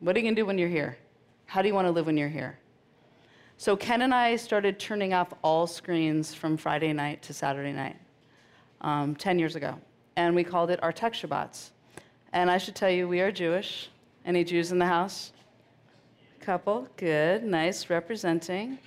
[0.01, 0.97] what are you going to do when you're here?
[1.45, 2.59] How do you want to live when you're here?
[3.55, 7.95] So Ken and I started turning off all screens from Friday night to Saturday night
[8.81, 9.75] um, 10 years ago.
[10.15, 11.69] And we called it our tech Shabbats.
[12.33, 13.89] And I should tell you, we are Jewish.
[14.25, 15.31] Any Jews in the house?
[16.41, 18.79] Couple, good, nice, representing.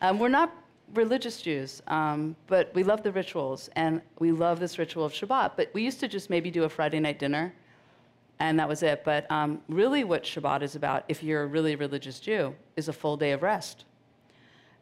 [0.00, 0.54] Um, we're not
[0.94, 5.52] religious Jews, um, but we love the rituals, and we love this ritual of Shabbat.
[5.56, 7.52] But we used to just maybe do a Friday night dinner
[8.40, 9.02] and that was it.
[9.04, 12.92] But um, really, what Shabbat is about, if you're a really religious Jew, is a
[12.92, 13.84] full day of rest.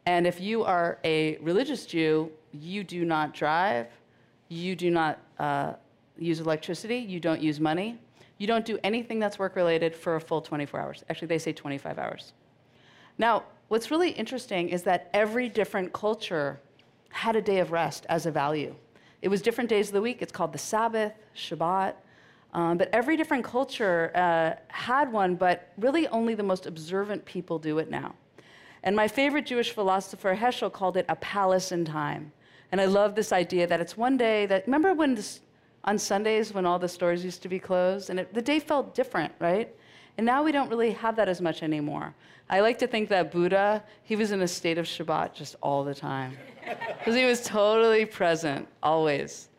[0.05, 3.87] And if you are a religious Jew, you do not drive,
[4.49, 5.73] you do not uh,
[6.17, 7.97] use electricity, you don't use money,
[8.37, 11.03] you don't do anything that's work related for a full 24 hours.
[11.09, 12.33] Actually, they say 25 hours.
[13.17, 16.59] Now, what's really interesting is that every different culture
[17.09, 18.75] had a day of rest as a value.
[19.21, 20.21] It was different days of the week.
[20.21, 21.93] It's called the Sabbath, Shabbat.
[22.53, 27.57] Um, but every different culture uh, had one, but really only the most observant people
[27.57, 28.13] do it now.
[28.83, 32.31] And my favorite Jewish philosopher, Heschel, called it a palace in time.
[32.73, 35.41] And I love this idea that it's one day that, remember when this,
[35.83, 38.09] on Sundays when all the stores used to be closed?
[38.09, 39.71] And it, the day felt different, right?
[40.17, 42.15] And now we don't really have that as much anymore.
[42.49, 45.83] I like to think that Buddha, he was in a state of Shabbat just all
[45.83, 46.35] the time.
[46.97, 49.49] Because he was totally present, always.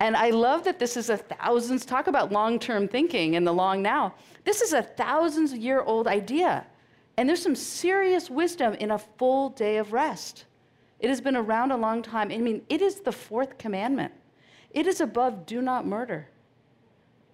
[0.00, 3.52] And I love that this is a thousands, talk about long term thinking in the
[3.52, 4.14] long now.
[4.42, 6.66] This is a thousands year old idea.
[7.18, 10.46] And there's some serious wisdom in a full day of rest.
[11.04, 12.32] It has been around a long time.
[12.32, 14.10] I mean, it is the fourth commandment.
[14.70, 16.30] It is above do not murder,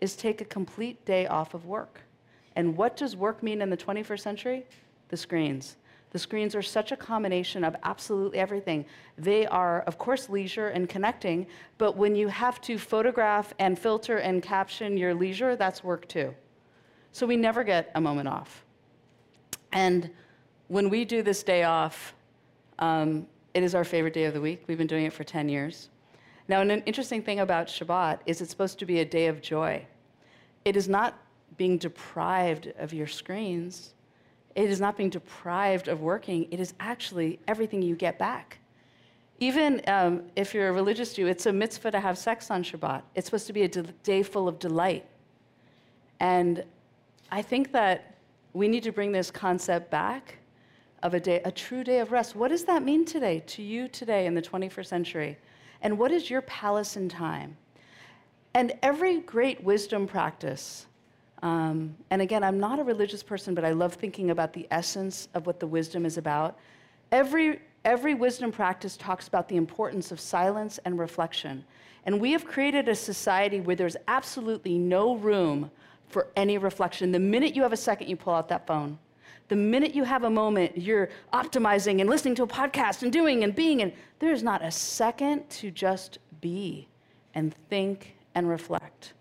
[0.01, 2.01] is take a complete day off of work.
[2.57, 4.67] And what does work mean in the 21st century?
[5.11, 5.77] The screens.
[6.11, 8.87] The screens are such a combination of absolutely everything.
[9.17, 11.47] They are, of course, leisure and connecting,
[11.79, 16.35] but when you have to photograph and filter and caption your leisure, that's work too.
[17.13, 18.65] So we never get a moment off.
[19.71, 20.11] And
[20.67, 22.15] when we do this day off,
[22.81, 24.65] um, it is our favorite day of the week.
[24.67, 25.89] We've been doing it for 10 years.
[26.49, 29.87] Now, an interesting thing about Shabbat is it's supposed to be a day of joy.
[30.65, 31.19] It is not
[31.57, 33.95] being deprived of your screens.
[34.55, 36.49] It is not being deprived of working.
[36.51, 38.59] It is actually everything you get back.
[39.39, 43.03] Even um, if you're a religious Jew, it's a mitzvah to have sex on Shabbat.
[43.15, 45.07] It's supposed to be a day full of delight.
[46.19, 46.65] And
[47.31, 48.17] I think that
[48.53, 50.37] we need to bring this concept back
[51.03, 52.37] of a day, a true day of rest.
[52.37, 55.39] What does that mean today, to you today in the 21st century?
[55.83, 57.57] And what is your palace in time?
[58.55, 60.87] And every great wisdom practice,
[61.43, 65.29] um, and again, I'm not a religious person, but I love thinking about the essence
[65.35, 66.59] of what the wisdom is about.
[67.13, 71.65] Every, every wisdom practice talks about the importance of silence and reflection.
[72.05, 75.71] And we have created a society where there's absolutely no room
[76.09, 77.13] for any reflection.
[77.13, 78.99] The minute you have a second, you pull out that phone.
[79.51, 83.43] The minute you have a moment, you're optimizing and listening to a podcast and doing
[83.43, 86.87] and being, and there's not a second to just be
[87.35, 89.15] and think and reflect.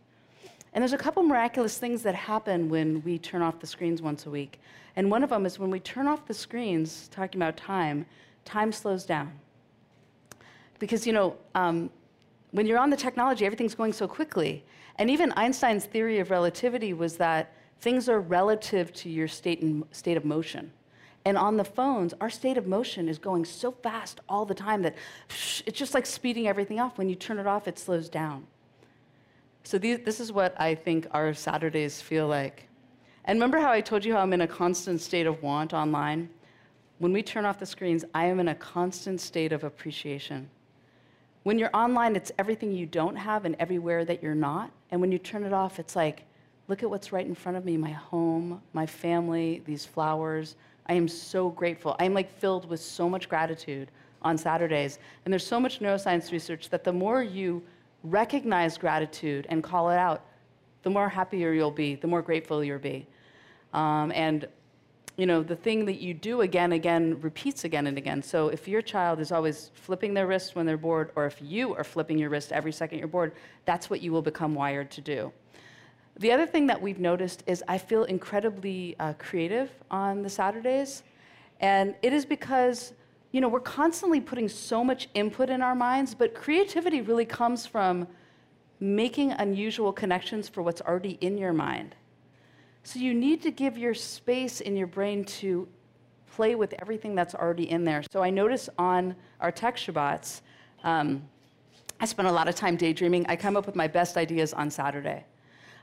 [0.72, 4.28] And there's a couple miraculous things that happen when we turn off the screens once
[4.28, 4.62] a week.
[4.96, 8.06] And one of them is when we turn off the screens, talking about time,
[8.46, 9.32] time slows down.
[10.78, 11.90] Because, you know, um,
[12.52, 14.64] when you're on the technology, everything's going so quickly.
[14.98, 19.84] And even Einstein's theory of relativity was that things are relative to your state, in,
[19.92, 20.72] state of motion.
[21.26, 24.82] And on the phones, our state of motion is going so fast all the time
[24.84, 24.96] that
[25.66, 26.98] it's just like speeding everything off.
[26.98, 28.48] When you turn it off, it slows down.
[29.64, 32.68] So these, this is what I think our Saturdays feel like.
[33.26, 36.30] And remember how I told you how I'm in a constant state of want online?
[36.98, 40.50] When we turn off the screens, I am in a constant state of appreciation.
[41.44, 44.72] When you're online, it's everything you don't have and everywhere that you're not.
[44.90, 46.24] And when you turn it off, it's like,
[46.70, 50.56] look at what's right in front of me my home, my family, these flowers.
[50.86, 51.96] I am so grateful.
[52.00, 53.90] I'm like filled with so much gratitude
[54.22, 55.00] on Saturdays.
[55.26, 57.64] And there's so much neuroscience research that the more you
[58.04, 60.26] recognize gratitude and call it out,
[60.84, 63.08] the more happier you'll be, the more grateful you'll be.
[63.74, 64.48] Um, and
[65.18, 68.24] you know, the thing that you do again, again, repeats again and again.
[68.24, 71.76] So if your child is always flipping their wrist when they're bored, or if you
[71.76, 73.34] are flipping your wrist every second you're bored,
[73.66, 75.34] that's what you will become wired to do.
[76.20, 81.04] The other thing that we've noticed is I feel incredibly uh, creative on the Saturdays.
[81.62, 82.92] And it is because,
[83.32, 87.66] you know, we're constantly putting so much input in our minds, but creativity really comes
[87.66, 88.06] from
[88.82, 91.96] making unusual connections for what's already in your mind.
[92.84, 95.70] So you need to give your space in your brain to
[96.34, 98.04] play with everything that's already in there.
[98.12, 100.42] So I notice on our tech Shabbats,
[100.84, 101.24] um,
[102.02, 103.26] I spend a lot of time daydreaming.
[103.28, 105.26] I come up with my best ideas on Saturday.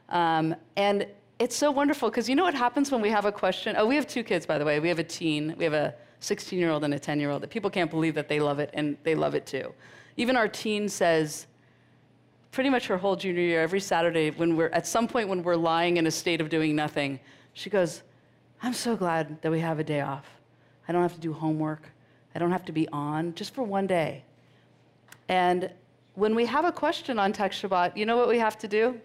[0.08, 1.06] Um, and
[1.38, 3.76] it's so wonderful because you know what happens when we have a question?
[3.78, 4.80] Oh, we have two kids, by the way.
[4.80, 7.42] We have a teen, we have a 16 year old and a 10 year old
[7.42, 9.72] that people can't believe that they love it, and they love it too.
[10.16, 11.46] Even our teen says,
[12.52, 15.56] pretty much her whole junior year, every Saturday, when we're at some point when we're
[15.56, 17.20] lying in a state of doing nothing,
[17.52, 18.02] she goes,
[18.62, 20.26] I'm so glad that we have a day off.
[20.88, 21.82] I don't have to do homework.
[22.34, 24.24] I don't have to be on just for one day.
[25.28, 25.70] And
[26.14, 28.98] when we have a question on Tech Shabbat, you know what we have to do?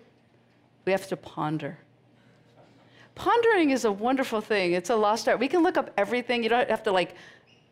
[0.85, 1.77] We have to ponder.
[3.15, 4.73] Pondering is a wonderful thing.
[4.73, 5.39] It's a lost art.
[5.39, 6.43] We can look up everything.
[6.43, 7.15] You don't have to like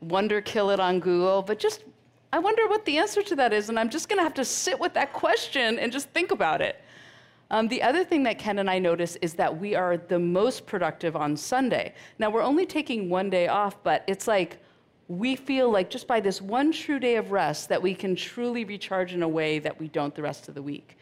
[0.02, 1.84] wonder kill it on Google, but just
[2.32, 4.45] I wonder what the answer to that is, and I'm just going to have to
[4.45, 6.80] sit with that question and just think about it.
[7.52, 10.67] Um, the other thing that Ken and I notice is that we are the most
[10.67, 11.95] productive on Sunday.
[12.20, 14.60] Now, we're only taking one day off, but it's like
[15.07, 18.64] we feel like just by this one true day of rest that we can truly
[18.64, 20.97] recharge in a way that we don't the rest of the week.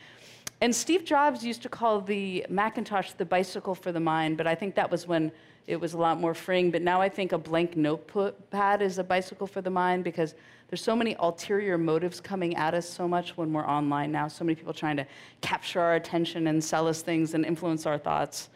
[0.59, 4.55] And Steve Jobs used to call the Macintosh the bicycle for the mind, but I
[4.55, 5.31] think that was when
[5.67, 6.71] it was a lot more freeing.
[6.71, 10.33] But now I think a blank notepad is a bicycle for the mind because
[10.69, 14.27] there's so many ulterior motives coming at us so much when we're online now.
[14.27, 15.05] So many people trying to
[15.41, 18.49] capture our attention and sell us things and influence our thoughts.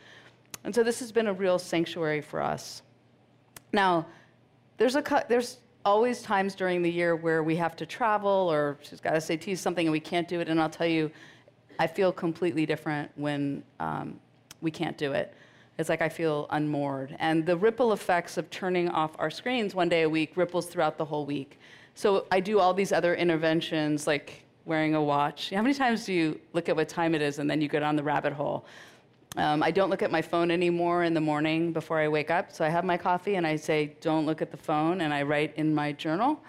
[0.64, 2.82] And so this has been a real sanctuary for us.
[3.74, 4.08] Now,
[4.78, 8.99] there's, a, there's always times during the year where we have to travel or she's
[8.99, 10.49] got to SATs something and we can't do it.
[10.49, 11.12] And I'll tell you,
[11.82, 14.20] I feel completely different when um,
[14.62, 15.34] we can't do it.
[15.80, 17.16] It's like I feel unmoored.
[17.18, 21.00] And the ripple effects of turning off our screens one day a week ripples throughout
[21.00, 21.60] the whole week.
[21.96, 25.50] So I do all these other interventions like wearing a watch.
[25.50, 27.80] How many times do you look at what time it is and then you go
[27.80, 28.64] down the rabbit hole?
[29.36, 32.52] Um, I don't look at my phone anymore in the morning before I wake up.
[32.52, 35.24] So I have my coffee and I say, don't look at the phone, and I
[35.24, 36.40] write in my journal.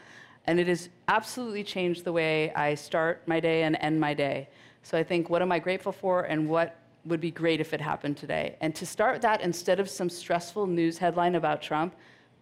[0.46, 4.48] And it has absolutely changed the way I start my day and end my day.
[4.82, 7.80] So I think, what am I grateful for, and what would be great if it
[7.80, 8.56] happened today?
[8.60, 11.94] And to start that instead of some stressful news headline about Trump,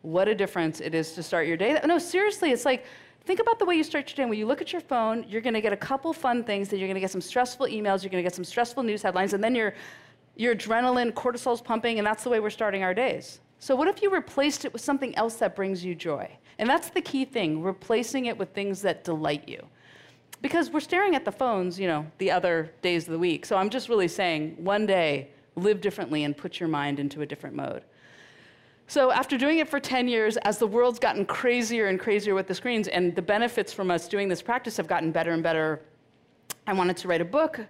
[0.03, 1.79] what a difference it is to start your day.
[1.85, 2.87] No, seriously, it's like,
[3.25, 4.29] think about the way you start your day.
[4.29, 6.79] When you look at your phone, you're going to get a couple fun things, then
[6.79, 9.35] you're going to get some stressful emails, you're going to get some stressful news headlines,
[9.35, 9.75] and then your,
[10.37, 13.41] your adrenaline, cortisol's pumping, and that's the way we're starting our days.
[13.59, 16.31] So, what if you replaced it with something else that brings you joy?
[16.59, 19.67] And that's the key thing replacing it with things that delight you.
[20.43, 23.45] Because we're staring at the phones, you know, the other days of the week.
[23.45, 27.27] So, I'm just really saying one day, live differently and put your mind into a
[27.27, 27.83] different mode.
[28.87, 32.49] So, after doing it for 10 years, as the world's gotten crazier and crazier with
[32.49, 35.81] the screens, and the benefits from us doing this practice have gotten better and better,
[36.67, 37.61] I wanted to write a book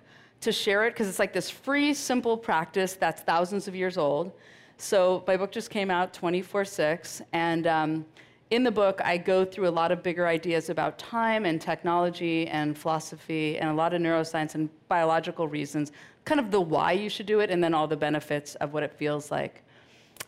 [0.40, 4.32] to share it because it's like this free, simple practice that's thousands of years old.
[4.78, 8.06] So, my book just came out 24 6, and um,
[8.50, 12.48] in the book, I go through a lot of bigger ideas about time and technology
[12.48, 15.92] and philosophy and a lot of neuroscience and biological reasons,
[16.24, 18.82] kind of the why you should do it, and then all the benefits of what
[18.82, 19.62] it feels like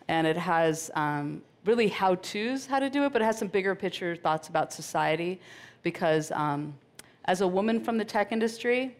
[0.08, 3.48] and it has um, really how to's how to do it, but it has some
[3.48, 5.40] bigger picture thoughts about society.
[5.82, 6.74] Because um,
[7.24, 8.96] as a woman from the tech industry,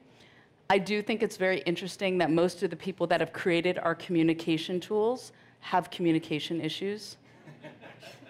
[0.70, 3.94] I do think it's very interesting that most of the people that have created our
[3.94, 7.16] communication tools have communication issues.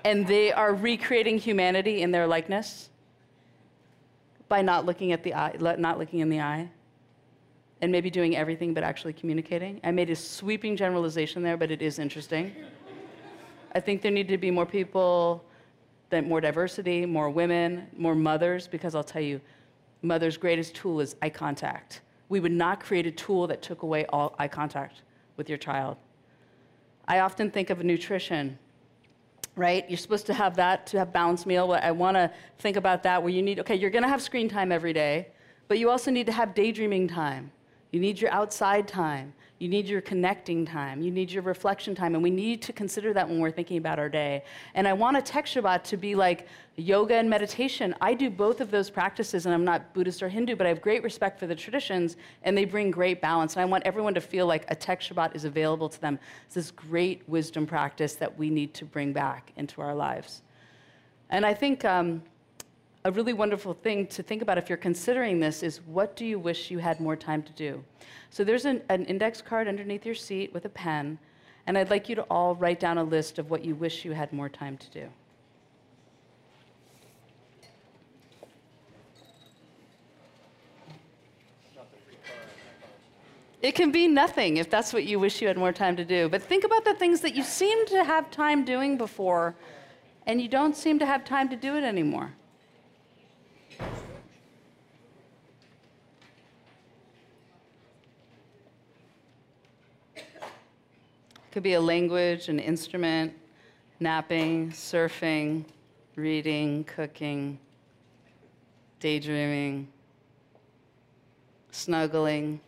[0.04, 2.90] And they are recreating humanity in their likeness
[4.48, 6.68] by not looking at the eye, not looking in the eye
[7.80, 9.80] and maybe doing everything but actually communicating.
[9.82, 12.54] I made a sweeping generalization there, but it is interesting.
[13.74, 15.44] I think there need to be more people,
[16.10, 19.40] that more diversity, more women, more mothers, because I'll tell you,
[20.02, 22.02] mother's greatest tool is eye contact.
[22.28, 25.02] We would not create a tool that took away all eye contact
[25.36, 25.96] with your child.
[27.08, 28.58] I often think of nutrition,
[29.56, 29.88] right?
[29.88, 31.78] You're supposed to have that to have balanced meal.
[31.80, 34.48] I want to think about that where you need, okay, you're going to have screen
[34.48, 35.28] time every day,
[35.68, 37.52] but you also need to have daydreaming time
[37.92, 39.34] you need your outside time.
[39.62, 41.02] You need your connecting time.
[41.02, 42.16] You need your reflection time.
[42.16, 44.42] And we need to consider that when we're thinking about our day.
[44.74, 47.94] And I want a tech Shabbat to be like yoga and meditation.
[48.00, 50.82] I do both of those practices, and I'm not Buddhist or Hindu, but I have
[50.82, 53.54] great respect for the traditions, and they bring great balance.
[53.54, 56.18] And I want everyone to feel like a tech Shabbat is available to them.
[56.46, 60.42] It's this great wisdom practice that we need to bring back into our lives.
[61.30, 61.84] And I think.
[61.84, 62.24] Um,
[63.04, 66.38] a really wonderful thing to think about if you're considering this is what do you
[66.38, 67.82] wish you had more time to do?
[68.30, 71.18] So there's an, an, index card underneath your seat with a pen,
[71.66, 74.12] and I'd like you to all write down a list of what you wish you
[74.12, 75.08] had more time to do.
[83.62, 86.28] It can be nothing if that's what you wish you had more time to do.
[86.28, 89.54] But think about the things that you seemed to have time doing before,
[90.26, 92.32] and you don't seem to have time to do it anymore.
[101.52, 103.34] Could be a language, an instrument,
[104.00, 105.64] napping, surfing,
[106.16, 107.58] reading, cooking,
[109.00, 109.86] daydreaming,
[111.70, 112.58] snuggling.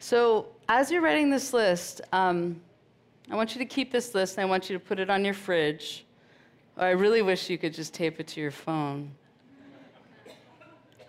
[0.00, 2.60] So, as you're writing this list, um,
[3.30, 5.24] I want you to keep this list and I want you to put it on
[5.24, 6.04] your fridge.
[6.76, 9.12] Or I really wish you could just tape it to your phone.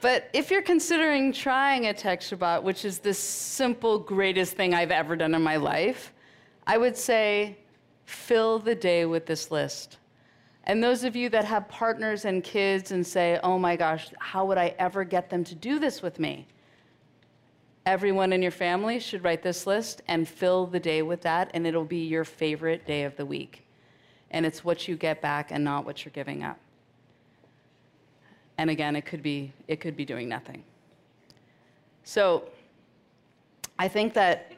[0.01, 4.91] But if you're considering trying a tech Shabbat, which is the simple, greatest thing I've
[4.91, 6.13] ever done in my life,
[6.67, 7.57] I would say
[8.05, 9.97] fill the day with this list.
[10.65, 14.45] And those of you that have partners and kids and say, oh my gosh, how
[14.45, 16.47] would I ever get them to do this with me?
[17.85, 21.67] Everyone in your family should write this list and fill the day with that, and
[21.67, 23.63] it'll be your favorite day of the week.
[24.31, 26.57] And it's what you get back and not what you're giving up.
[28.57, 30.63] And again, it could be, it could be doing nothing.
[32.03, 32.49] So
[33.77, 34.53] I think that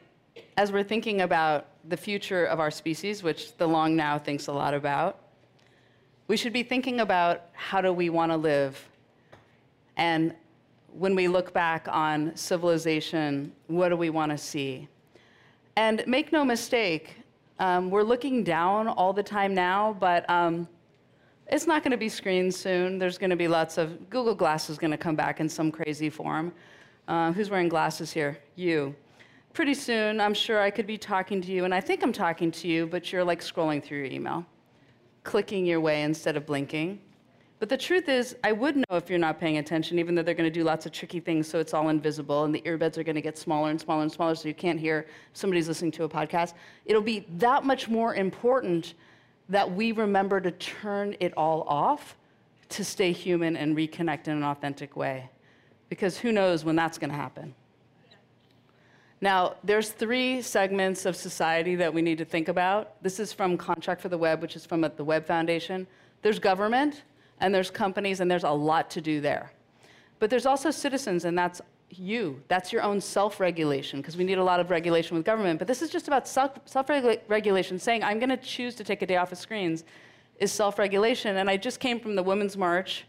[0.56, 4.52] as we're thinking about the future of our species, which the long now thinks a
[4.52, 5.18] lot about,
[6.28, 8.88] we should be thinking about how do we want to live.
[9.96, 10.34] And
[10.98, 14.88] when we look back on civilization, what do we want to see?
[15.76, 17.16] And make no mistake,
[17.58, 20.66] um, we're looking down all the time now, but um,
[21.48, 22.98] it's not going to be screens soon.
[22.98, 25.70] There's going to be lots of Google Glass is going to come back in some
[25.70, 26.50] crazy form.
[27.06, 28.38] Uh, who's wearing glasses here?
[28.54, 28.94] You.
[29.52, 32.50] Pretty soon, I'm sure I could be talking to you, and I think I'm talking
[32.52, 34.46] to you, but you're like scrolling through your email,
[35.24, 37.00] clicking your way instead of blinking.
[37.58, 40.34] But the truth is, I would know if you're not paying attention, even though they're
[40.34, 43.02] going to do lots of tricky things so it's all invisible, and the earbuds are
[43.02, 46.04] going to get smaller and smaller and smaller so you can't hear somebody's listening to
[46.04, 46.52] a podcast.
[46.84, 48.92] It'll be that much more important
[49.48, 52.16] that we remember to turn it all off
[52.68, 55.30] to stay human and reconnect in an authentic way.
[55.88, 57.54] Because who knows when that's going to happen.
[59.20, 63.02] Now, there's three segments of society that we need to think about.
[63.02, 65.86] This is from Contract for the Web, which is from the Web Foundation.
[66.20, 67.02] There's government,
[67.40, 69.52] and there's companies, and there's a lot to do there.
[70.18, 71.60] But there's also citizens, and that's
[71.90, 72.42] you.
[72.48, 75.58] That's your own self regulation, because we need a lot of regulation with government.
[75.58, 76.88] But this is just about self
[77.28, 77.78] regulation.
[77.78, 79.84] Saying, I'm going to choose to take a day off of screens
[80.38, 81.36] is self regulation.
[81.36, 83.04] And I just came from the Women's March.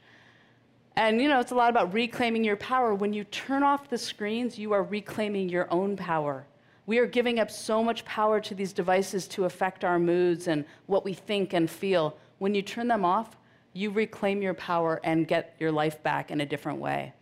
[0.96, 2.96] And you know, it's a lot about reclaiming your power.
[2.96, 6.46] When you turn off the screens, you are reclaiming your own power.
[6.88, 10.66] We are giving up so much power to these devices to affect our moods and
[10.86, 12.18] what we think and feel.
[12.40, 13.36] When you turn them off,
[13.74, 17.14] you reclaim your power and get your life back in a different way.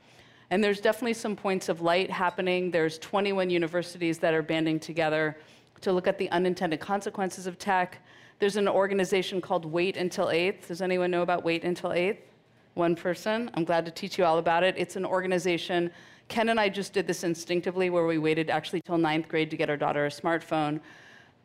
[0.50, 2.72] And there's definitely some points of light happening.
[2.72, 5.38] There's 21 universities that are banding together
[5.82, 8.00] to look at the unintended consequences of tech.
[8.40, 10.68] There's an organization called Wait Until 8th.
[10.68, 12.18] Does anyone know about Wait Until 8th?
[12.76, 13.50] One person.
[13.54, 14.76] I'm glad to teach you all about it.
[14.78, 15.92] It's an organization.
[16.28, 19.58] Ken and I just did this instinctively where we waited actually till ninth grade to
[19.58, 20.80] get our daughter a smartphone.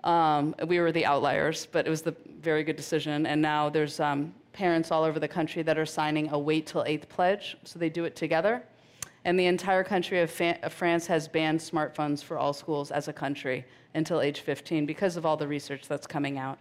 [0.04, 3.26] Um, we were the outliers, but it was the very good decision.
[3.26, 6.84] And now there's um, parents all over the country that are signing a wait till
[6.86, 8.62] eighth pledge, so they do it together.
[9.24, 10.30] And the entire country of,
[10.62, 15.16] of France has banned smartphones for all schools as a country until age 15 because
[15.16, 16.58] of all the research that's coming out.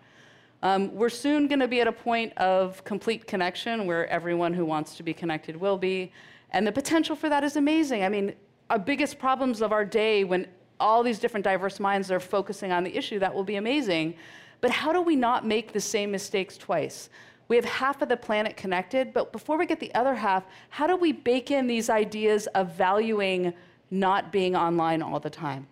[0.63, 4.63] Um, we're soon going to be at a point of complete connection where everyone who
[4.63, 6.13] wants to be connected will be.
[6.51, 8.05] And the potential for that is amazing.
[8.05, 8.33] I mean,
[8.69, 10.47] our biggest problems of our day when
[10.79, 14.15] all these different diverse minds are focusing on the issue, that will be amazing.
[14.61, 17.09] But how do we not make the same mistakes twice?
[17.49, 20.85] We have half of the planet connected, but before we get the other half, how
[20.87, 23.53] do we bake in these ideas of valuing
[23.91, 25.67] not being online all the time?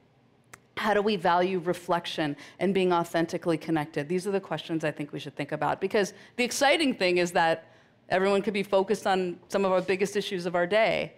[0.75, 4.09] How do we value reflection and being authentically connected?
[4.09, 7.31] These are the questions I think we should think about because the exciting thing is
[7.33, 7.71] that
[8.09, 11.13] everyone could be focused on some of our biggest issues of our day.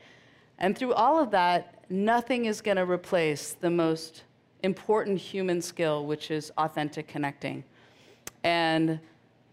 [0.57, 4.23] And through all of that, nothing is going to replace the most
[4.63, 7.63] important human skill, which is authentic connecting.
[8.43, 8.99] And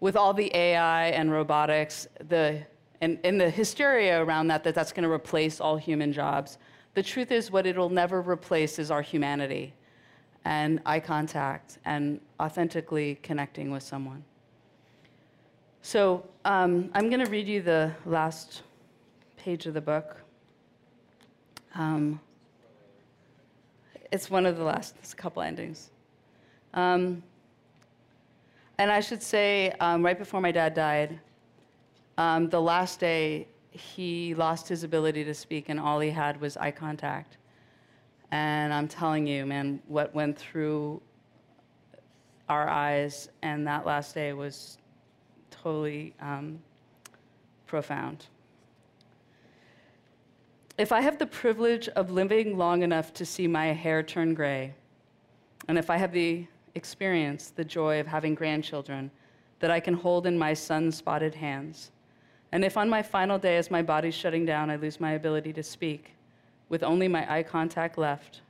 [0.00, 2.62] with all the AI and robotics, the,
[3.00, 6.58] and, and the hysteria around that, that that's going to replace all human jobs,
[6.94, 9.74] the truth is what it'll never replace is our humanity
[10.44, 14.24] and eye contact and authentically connecting with someone.
[15.82, 18.62] So um, I'm going to read you the last
[19.36, 20.20] page of the book.
[21.74, 22.20] Um,
[24.10, 25.90] it's one of the last, a couple endings.
[26.74, 27.22] Um,
[28.78, 31.18] and I should say, um, right before my dad died,
[32.18, 36.56] um, the last day, he lost his ability to speak, and all he had was
[36.56, 37.36] eye contact.
[38.30, 41.00] And I'm telling you, man, what went through
[42.48, 44.78] our eyes and that last day was
[45.50, 46.58] totally um,
[47.66, 48.26] profound.
[50.78, 54.74] If I have the privilege of living long enough to see my hair turn gray,
[55.68, 56.46] and if I have the
[56.76, 59.10] experience the joy of having grandchildren
[59.58, 61.90] that I can hold in my sun spotted hands.
[62.52, 65.52] And if on my final day, as my body's shutting down, I lose my ability
[65.54, 66.12] to speak,
[66.68, 68.42] with only my eye contact left,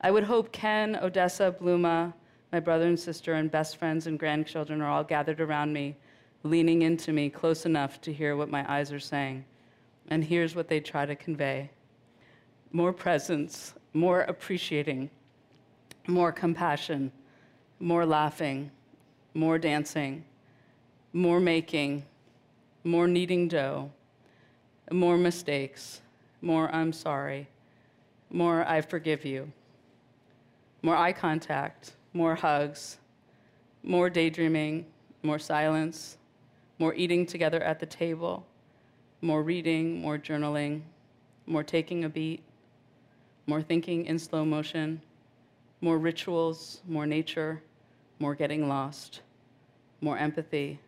[0.00, 2.14] I would hope Ken, Odessa, Blooma,
[2.52, 5.96] my brother and sister, and best friends and grandchildren are all gathered around me,
[6.42, 9.44] leaning into me close enough to hear what my eyes are saying.
[10.08, 11.70] And here's what they try to convey
[12.72, 15.10] more presence, more appreciating,
[16.06, 17.12] more compassion,
[17.80, 18.70] more laughing,
[19.32, 20.22] more dancing,
[21.14, 22.04] more making,
[22.84, 23.90] more kneading dough,
[24.92, 26.02] more mistakes,
[26.42, 27.48] more I'm sorry,
[28.30, 29.50] more I forgive you,
[30.82, 32.98] more eye contact, more hugs,
[33.82, 34.84] more daydreaming,
[35.22, 36.18] more silence,
[36.78, 38.46] more eating together at the table,
[39.22, 40.82] more reading, more journaling,
[41.46, 42.42] more taking a beat,
[43.46, 45.00] more thinking in slow motion,
[45.80, 47.62] more rituals, more nature,
[48.20, 49.22] more getting lost,
[50.00, 50.78] more empathy,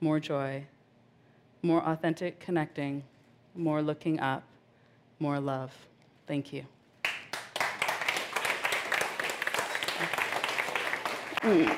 [0.00, 0.66] more joy,
[1.62, 3.02] more authentic connecting,
[3.54, 4.42] more looking up,
[5.20, 5.72] more love.
[6.26, 6.66] Thank you.
[11.42, 11.76] Mm.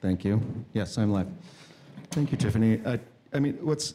[0.00, 0.40] Thank you.
[0.74, 1.26] Yes, I'm live.
[2.10, 2.78] Thank you, Tiffany.
[2.84, 2.98] Uh,
[3.34, 3.94] I mean, what's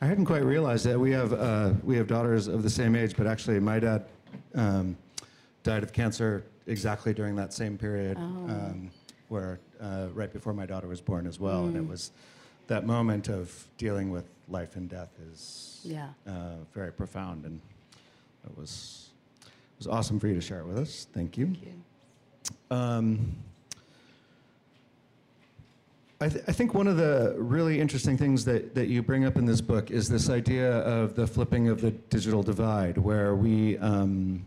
[0.00, 3.14] I hadn't quite realized that we have uh, we have daughters of the same age,
[3.16, 4.06] but actually, my dad
[4.54, 4.96] um,
[5.62, 8.22] died of cancer exactly during that same period, Oh.
[8.22, 8.90] um,
[9.28, 11.88] where uh, right before my daughter was born as well, and it Mm.
[11.90, 12.10] was
[12.68, 16.08] that moment of dealing with life and death is Yeah.
[16.26, 17.60] uh, very profound, and
[18.44, 19.10] it was
[19.44, 21.06] it was awesome for you to share it with us.
[21.12, 21.54] Thank you.
[22.70, 23.34] Um,
[26.20, 29.36] I, th- I think one of the really interesting things that, that you bring up
[29.36, 33.78] in this book is this idea of the flipping of the digital divide, where we
[33.78, 34.44] um,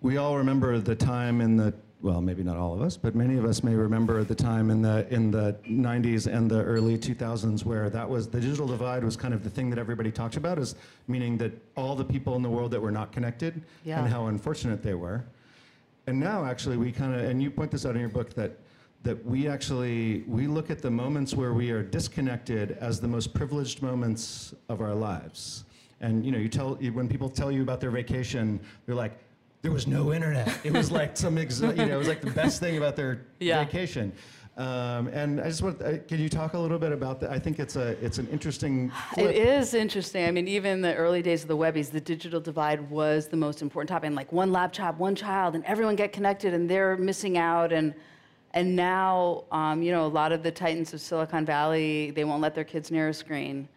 [0.00, 1.72] we all remember the time in the
[2.02, 4.82] well, maybe not all of us, but many of us may remember the time in
[4.82, 9.16] the in the 90s and the early 2000s where that was the digital divide was
[9.16, 10.74] kind of the thing that everybody talked about, is
[11.08, 14.00] meaning that all the people in the world that were not connected Yeah.
[14.00, 15.24] and how unfortunate they were.
[16.06, 18.58] And now, actually, we kind of, and you point this out in your book that
[19.04, 23.32] that we actually we look at the moments where we are disconnected as the most
[23.34, 25.64] privileged moments of our lives.
[26.00, 29.12] And you know, you tell when people tell you about their vacation, they're like,
[29.62, 32.30] "There was no internet." It was like some, ex- you know, it was like the
[32.30, 33.62] best thing about their Yeah.
[33.64, 34.12] vacation.
[34.56, 37.30] Um, and I just want, uh, can you talk a little bit about that?
[37.32, 38.90] I think it's a it's an interesting.
[39.14, 39.30] Flip.
[39.30, 40.24] It is interesting.
[40.26, 43.60] I mean, even the early days of the Webbies, the digital divide was the most
[43.60, 44.06] important topic.
[44.06, 47.70] And like one laptop, one child, and everyone get connected, and they're missing out.
[47.72, 47.94] And
[48.54, 52.40] and now, um, you know, a lot of the titans of Silicon Valley, they won't
[52.40, 53.68] let their kids near a screen.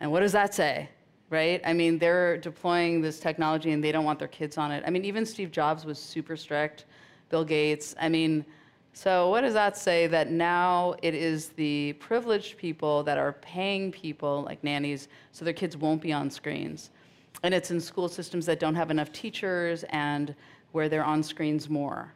[0.00, 0.90] And what does that say,
[1.30, 1.62] right?
[1.64, 4.84] I mean, they're deploying this technology, and they don't want their kids on it.
[4.86, 6.84] I mean, even Steve Jobs was super strict.
[7.30, 7.96] Bill Gates.
[8.00, 8.44] I mean.
[8.94, 10.08] So, what does that say?
[10.08, 15.54] That now it is the privileged people that are paying people, like nannies, so their
[15.54, 16.90] kids won't be on screens.
[17.44, 20.34] And it's in school systems that don't have enough teachers and
[20.72, 22.12] where they're on screens more.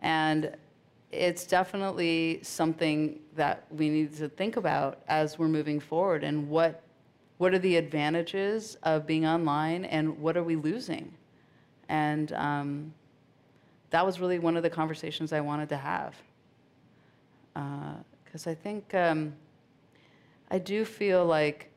[0.00, 0.54] And
[1.12, 6.82] it's definitely something that we need to think about as we're moving forward and what,
[7.36, 11.12] what are the advantages of being online and what are we losing?
[11.90, 12.94] And um,
[13.90, 16.14] that was really one of the conversations I wanted to have.
[18.24, 19.34] Because I think um,
[20.50, 21.70] I do feel like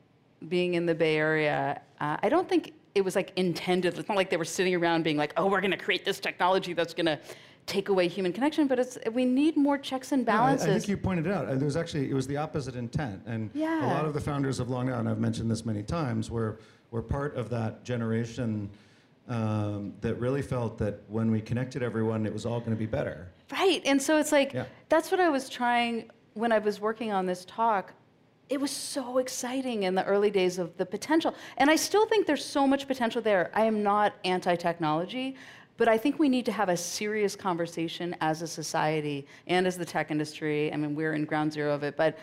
[0.48, 4.00] being in the Bay Area, uh, I don't think it was like intended.
[4.00, 6.22] It's not like they were sitting around being like, oh, we're going to create this
[6.22, 7.20] technology that's going to
[7.66, 10.68] take away human connection, but it's, we need more checks and No, I- balances.
[10.68, 11.47] I, think you pointed it out.
[11.47, 14.70] There was actually it was the opposite intent, and a lot of the founders of
[14.70, 16.59] Long Now, and I've mentioned this many times, were
[16.91, 18.70] were part of that generation
[19.28, 22.86] um, that really felt that when we connected everyone, it was all going to be
[22.86, 23.28] better.
[23.51, 23.82] Right.
[23.86, 24.66] And so it's like, Yeah.
[24.88, 27.93] that's what I was trying when I was working on this talk.
[28.49, 31.34] It was so exciting in the early days of the potential.
[31.57, 33.49] And I still think there's so much potential there.
[33.55, 35.36] I am not anti technology,
[35.78, 39.78] but I think we need to have a serious conversation as a society and as
[39.78, 40.71] the tech industry.
[40.71, 42.17] I mean, we're in ground zero of it, but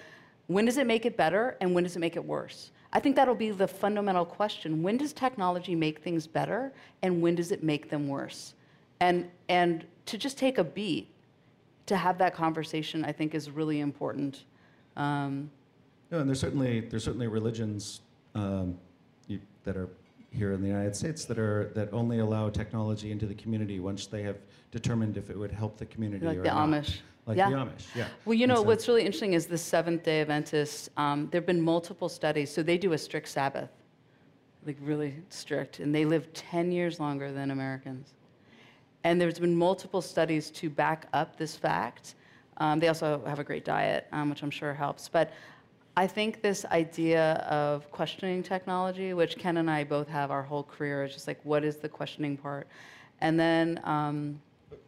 [0.47, 2.71] when does it make it better and when does it make it worse?
[2.95, 4.83] I think that'll be the fundamental question.
[4.83, 6.73] When does technology make things better
[7.03, 8.55] and when does it make them worse?
[9.01, 11.09] And, and to just take a beat,
[11.87, 14.45] to have that conversation, I think is really important.
[14.97, 15.51] Um,
[16.11, 18.03] No, and there's certainly there's certainly religions
[18.35, 18.79] um,
[19.27, 19.89] you, that are
[20.33, 24.07] here in the United States that are that only allow technology into the community once
[24.07, 24.37] they have
[24.71, 26.69] determined if it would help the community Like or the not.
[26.69, 26.99] Amish.
[27.27, 27.51] Like Yeah.
[27.51, 28.09] the Amish, yeah.
[28.25, 31.47] Well, you know, so- what's really interesting is the Seventh day Adventists, um, there have
[31.47, 32.51] been multiple studies.
[32.51, 33.71] So they do a strict Sabbath,
[34.67, 38.15] like really strict, and they live 10 years longer than Americans.
[39.05, 42.15] And there's been multiple studies to back up this fact.
[42.57, 45.09] Um, they also have a great diet, um, which I'm sure helps.
[45.09, 45.33] But
[45.97, 50.63] I think this idea of questioning technology, which Ken and I both have our whole
[50.63, 52.67] career, is just like, what is the questioning part?
[53.21, 54.41] And then um,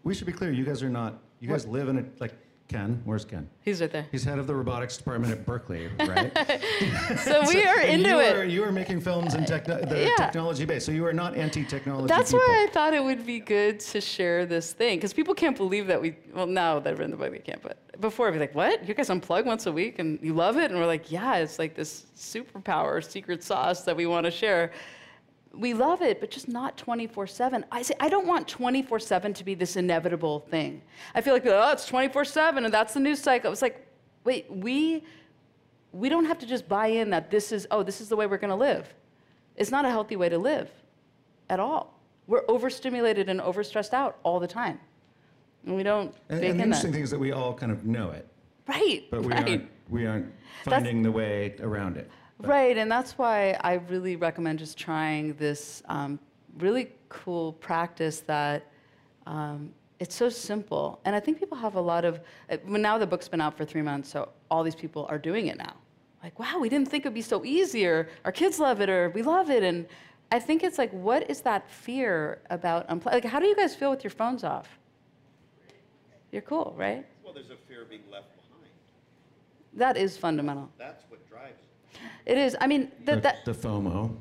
[0.02, 0.50] We should be clear.
[0.50, 1.18] You guys are not.
[1.40, 2.32] You guys live in a like
[2.68, 3.00] Ken.
[3.04, 3.48] Where's Ken?
[3.60, 4.06] he's right there.
[4.10, 6.32] He's head of the robotics department at Berkeley, right?
[7.18, 8.36] So we are into you it.
[8.36, 10.16] Are, you are making films and techno- the Yeah.
[10.16, 10.86] technology based.
[10.86, 12.08] So you are not anti-technology.
[12.08, 12.46] That's people.
[12.46, 15.86] why I thought it would be good to share this thing because people can't believe
[15.88, 16.16] that we.
[16.34, 17.62] Well, now that I've written the book, they can't.
[17.62, 18.86] But before, I'd be like, "What?
[18.88, 21.58] You guys unplug once a week and you love it?" And we're like, "Yeah, it's
[21.58, 24.72] like this superpower, secret sauce that we want to share."
[25.56, 27.64] We love it, but just not 24/7.
[27.70, 30.82] I say I don't want 24/7 to be this inevitable thing.
[31.14, 33.52] I feel like, oh, it's 24/7, and that's the news cycle.
[33.52, 33.86] It's like,
[34.24, 35.04] wait, we
[35.92, 38.26] we don't have to just buy in that this is oh, this is the way
[38.26, 38.92] we're going to live.
[39.56, 40.70] It's not a healthy way to live
[41.48, 41.92] at all.
[42.26, 44.80] we're overstimulated and overstressed out all the time.
[45.66, 46.62] And we don't And, and the in that.
[46.64, 48.26] interesting thing is that we all kind of know it,
[48.66, 49.04] Right.
[49.10, 49.46] but we right.
[49.48, 50.32] aren't we aren't
[50.64, 52.10] That's- finding the way around it.
[52.46, 56.18] Right, and that's why I really recommend just trying this um,
[56.58, 58.70] really cool practice that
[59.26, 61.00] um, it's so simple.
[61.04, 62.20] And I think people have a lot of,
[62.50, 65.18] uh, well, now the book's been out for three months, so all these people are
[65.18, 65.74] doing it now.
[66.22, 68.88] Like, wow, we didn't think it would be so easy, or our kids love it,
[68.90, 69.62] or we love it.
[69.62, 69.86] And
[70.30, 73.74] I think it's like, what is that fear about, unpl- like, how do you guys
[73.74, 74.78] feel with your phones off?
[76.32, 77.06] You're cool, right?
[77.24, 78.70] Well, there's a fear of being left behind.
[79.74, 80.70] That is fundamental.
[80.78, 81.04] That's
[82.26, 82.38] it.
[82.38, 82.56] Is.
[82.60, 84.16] I mean, The, that, the FOMO.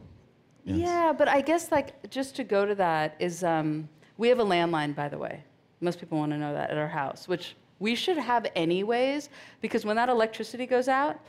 [0.66, 0.78] Yes.
[0.78, 4.46] Yeah, but I guess like just to go to that is um, we have a
[4.46, 5.44] landline, by the way.
[5.82, 9.30] Most people want to know that at our house, which we should have anyways,
[9.60, 11.20] because when that electricity goes out,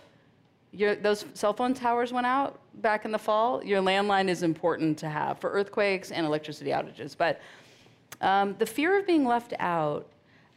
[0.70, 3.64] your, those cell phone towers went out back in the fall.
[3.64, 7.16] Your landline is important to have for earthquakes and electricity outages.
[7.16, 7.40] But
[8.20, 10.07] um, the fear of being left out,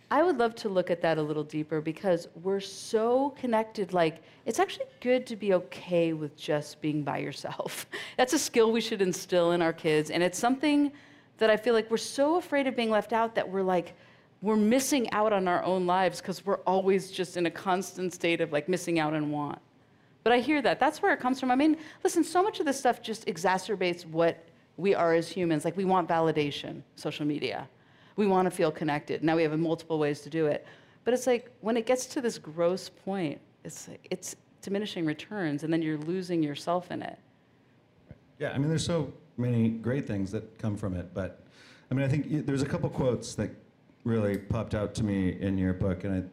[0.10, 3.92] I would love to look at that a little deeper because we're so connected.
[3.92, 7.86] Like, it's actually good to be okay with just being by yourself.
[8.18, 10.10] That's a skill we should instill in our kids.
[10.10, 10.94] And it's something
[11.40, 13.96] that I feel like we're so afraid of being left out that we're like,
[14.42, 18.40] we're missing out on our own lives because we're always just in a constant state
[18.40, 19.60] of like missing out and want.
[20.24, 20.80] But I hear that.
[20.80, 21.52] That's where it comes from.
[21.52, 24.46] I mean, listen, so much of this stuff just exacerbates what
[24.78, 25.66] we are as humans.
[25.66, 27.68] Like, we want validation, social media.
[28.18, 29.24] We want to feel connected.
[29.24, 30.66] Now we have multiple ways to do it.
[31.06, 35.64] But it's like, when it gets to this gross point, it's, like, it's diminishing returns,
[35.64, 37.18] and then you're losing yourself in it.
[38.40, 41.44] Yeah, I mean, there's so many great things that come from it, but
[41.90, 43.52] I mean, I think there's a couple quotes that
[44.04, 46.30] really popped out to me in your book, and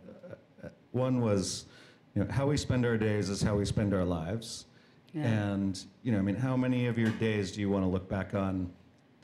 [0.63, 1.67] I, uh, one was,
[2.15, 4.67] you know, how we spend our days is how we spend our lives,
[5.13, 5.23] Yeah.
[5.53, 8.09] and you know, I mean, how many of your days do you want to look
[8.09, 8.73] back on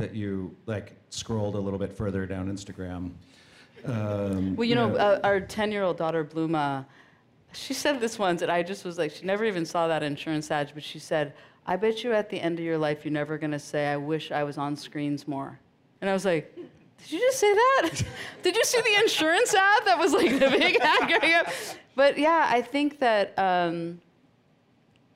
[0.01, 3.12] that you like scrolled a little bit further down Instagram?
[3.84, 6.84] Um, Well, you know, uh, our 10 year old daughter, Blooma,
[7.53, 10.51] she said this once, and I just was like, she never even saw that insurance
[10.51, 11.34] ad, but she said,
[11.66, 13.96] I bet you at the end of your life, you're never going to say, I
[13.96, 15.59] wish I was on screens more.
[16.01, 18.03] And I was like, did you just say that?
[18.42, 21.46] Did you see the insurance ad that was like the big ad going up?
[21.94, 24.01] But yeah, I think that, um,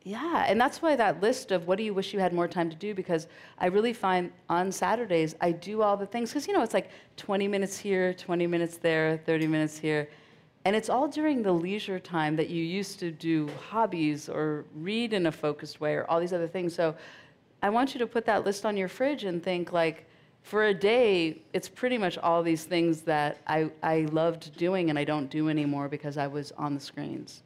[0.04, 2.68] yeah, and that's why that list of what do you wish you had more time
[2.68, 3.26] to do, because
[3.58, 6.90] I really find on Saturdays, I do all the things, because you know, it's like
[7.16, 10.10] 20 minutes here, 20 minutes there, 30 minutes here.
[10.66, 15.14] And it's all during the leisure time that you used to do hobbies or read
[15.14, 16.74] in a focused way or all these other things.
[16.74, 16.94] So
[17.62, 20.06] I want you to put that list on your fridge and think like,
[20.42, 24.98] for a day, it's pretty much all these things that I, I loved doing and
[24.98, 27.43] I don't do anymore because I was on the screens.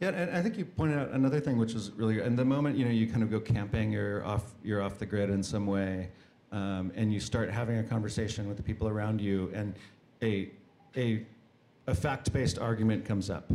[0.00, 2.76] Yeah, and I think you pointed out another thing which is really, and the moment
[2.76, 5.66] you know you kind of go camping, you're off, you're off the grid in some
[5.66, 6.10] way,
[6.52, 9.74] um, and you start having a conversation with the people around you, and
[10.22, 10.50] a,
[10.96, 11.24] a,
[11.86, 13.50] a fact-based argument comes up,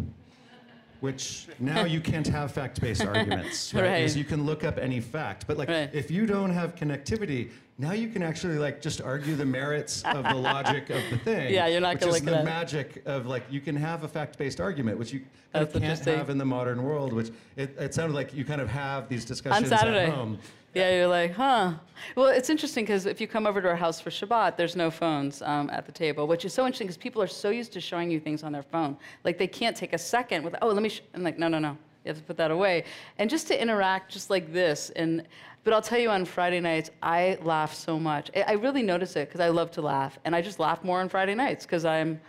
[1.00, 3.84] which now you can't have fact-based arguments, right?
[3.84, 3.98] Right.
[3.98, 5.89] Because you can look up any fact, but like Right.
[5.94, 7.52] if you don't have connectivity,
[7.82, 11.52] now you can actually like just argue the merits of the logic of the thing.
[11.52, 12.46] Yeah, you're not which gonna is look the at it.
[12.46, 15.22] magic of like you can have a fact-based argument, which you
[15.52, 17.12] kind of can't have in the modern world.
[17.12, 20.06] Which it, it sounded like you kind of have these discussions on Saturday.
[20.06, 20.38] at home.
[20.76, 21.74] Yeah, you're like, huh.
[22.16, 24.90] Well, it's interesting because if you come over to our house for Shabbat, there's no
[24.90, 27.82] phones um, at the table, which is so interesting because people are so used to
[27.82, 28.96] showing you things on their phone.
[29.26, 30.90] Like they can't take a second with, oh, let me.
[30.90, 31.02] Sh-.
[31.16, 31.78] I'm like, no, no, no.
[32.04, 32.86] You have to put that away.
[33.18, 34.89] And just to interact, just like this.
[34.91, 35.24] And
[35.64, 38.32] but I'll tell you, on Friday nights, I laugh so much.
[38.36, 41.08] I- really notice it because I love to laugh, and I just laugh more on
[41.08, 42.20] Friday nights because I'm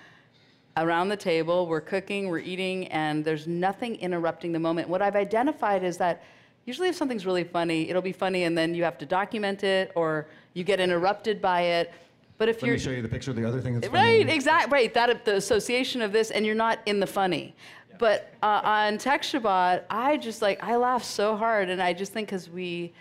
[0.77, 4.89] around the table, we're cooking, we're eating, and there's nothing interrupting the moment.
[4.89, 6.23] What I've identified is that
[6.65, 9.93] usually if something's really funny, it'll be funny and then you have to document it
[9.95, 11.93] or you get interrupted by it.
[12.39, 14.25] But if Let you're me show you the picture of the other thing that's funny.
[14.25, 14.73] Right, exactly.
[14.73, 17.55] Right, that the association of this, and you're not in the funny.
[17.99, 22.13] But uh, on Tech Shabbat, I just like I laugh so hard, and I just
[22.13, 22.93] think because we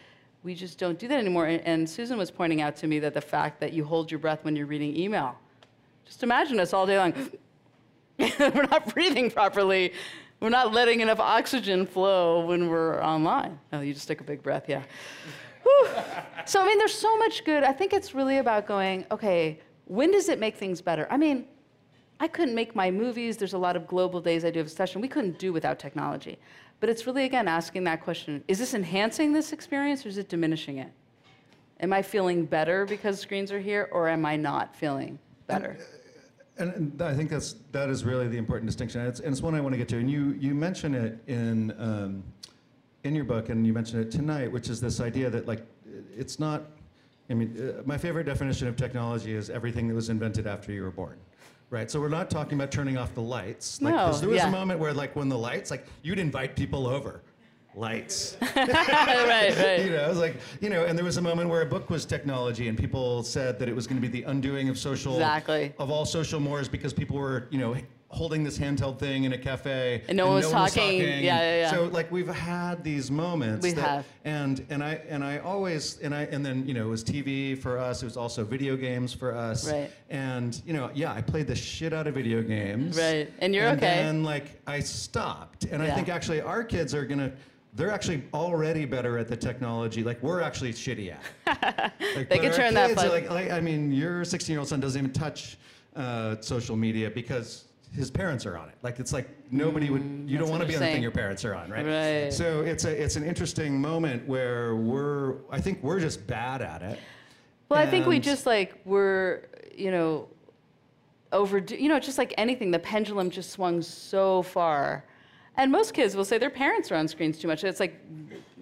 [0.43, 1.45] we just don't do that anymore.
[1.47, 4.19] And, and Susan was pointing out to me that the fact that you hold your
[4.19, 5.37] breath when you're reading email.
[6.05, 7.13] Just imagine us all day long.
[8.19, 9.93] we're not breathing properly.
[10.39, 13.59] We're not letting enough oxygen flow when we're online.
[13.71, 14.83] Oh, you just take a big breath, yeah.
[16.45, 17.63] So, I mean, there's so much good.
[17.63, 21.07] I think it's really about going, okay, when does it make things better?
[21.09, 21.45] I mean,
[22.19, 23.37] I couldn't make my movies.
[23.37, 25.01] There's a lot of global days I do of session.
[25.01, 26.37] We couldn't do without technology.
[26.79, 30.29] But it's really, again, asking that question is this enhancing this experience or is it
[30.29, 30.91] diminishing it?
[31.79, 35.77] Am I feeling better because screens are here or am I not feeling better?
[36.57, 39.55] And, and I think that's that is really the important distinction, it's, and it's one
[39.55, 39.97] I want to get to.
[39.97, 42.23] And you you mention it in um,
[43.03, 45.65] in your book, and you mentioned it tonight, which is this idea that like
[46.17, 46.63] it's not,
[47.29, 50.83] I mean, uh, my favorite definition of technology is everything that was invented after you
[50.83, 51.17] were born.
[51.69, 53.81] Right, so we're not talking about turning off the lights.
[53.81, 54.49] Like, No, there was yeah.
[54.49, 57.21] a moment where, like, when the lights, like, you'd invite people over.
[57.75, 58.35] Lights.
[58.41, 59.79] right, right.
[59.79, 61.89] you know, it was like, you know, and there was a moment where a book
[61.89, 65.13] was technology, and people said that it was going to be the undoing of social,
[65.13, 65.73] Exactly.
[65.79, 67.73] of all social mores because people were, you know,
[68.11, 70.99] holding this handheld thing in a cafe, And no one was talking.
[70.99, 71.71] Yeah, yeah, yeah.
[71.71, 73.63] So like we've had these moments.
[73.63, 74.05] We that- have.
[74.23, 77.57] And and I and I always and I and then you know it was TV
[77.57, 78.03] for us.
[78.03, 79.71] It was also video games for us.
[79.71, 79.89] Right.
[80.09, 82.97] And you know, yeah, I played the shit out of video games.
[82.97, 83.31] Right.
[83.39, 83.73] And you're okay.
[83.73, 84.03] and okay.
[84.03, 87.31] then like I stopped, and I think actually our kids are gonna.
[87.73, 90.03] They're actually already better at the technology.
[90.03, 91.15] Like we're actually shitty
[91.47, 91.93] at.
[92.15, 95.57] Like, They can turn that Like, like, I mean, your 16-year-old son doesn't even touch
[95.95, 98.75] uh, social media because his parents are on it.
[98.81, 100.01] Like it's like nobody would.
[100.01, 101.85] You Mm, that's don't want to be on the thing your parents are on, right?
[101.85, 102.33] Right.
[102.33, 105.37] So it's a it's an interesting moment where we're.
[105.49, 106.99] I think we're just bad at it.
[107.69, 110.27] Well, I think we just like were, you know,
[111.31, 111.75] overdo.
[111.75, 115.05] You know, just like anything, the pendulum just swung so far,
[115.57, 117.63] and most kids will say their parents are on screens too much.
[117.63, 117.99] It's like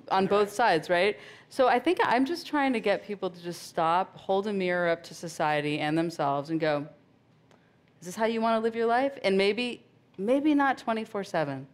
[0.10, 1.20] on both sides, right?
[1.50, 4.90] So I think I'm just trying to get people to just stop, hold a mirror
[4.90, 6.88] up to society and themselves, and go,
[8.00, 9.84] "Is this how you want to live your life?" And maybe,
[10.18, 11.66] maybe not 24/7.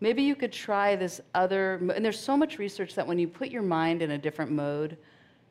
[0.00, 3.50] Maybe you could try this other, and there's so much research that when you put
[3.50, 4.98] your mind in a different mode,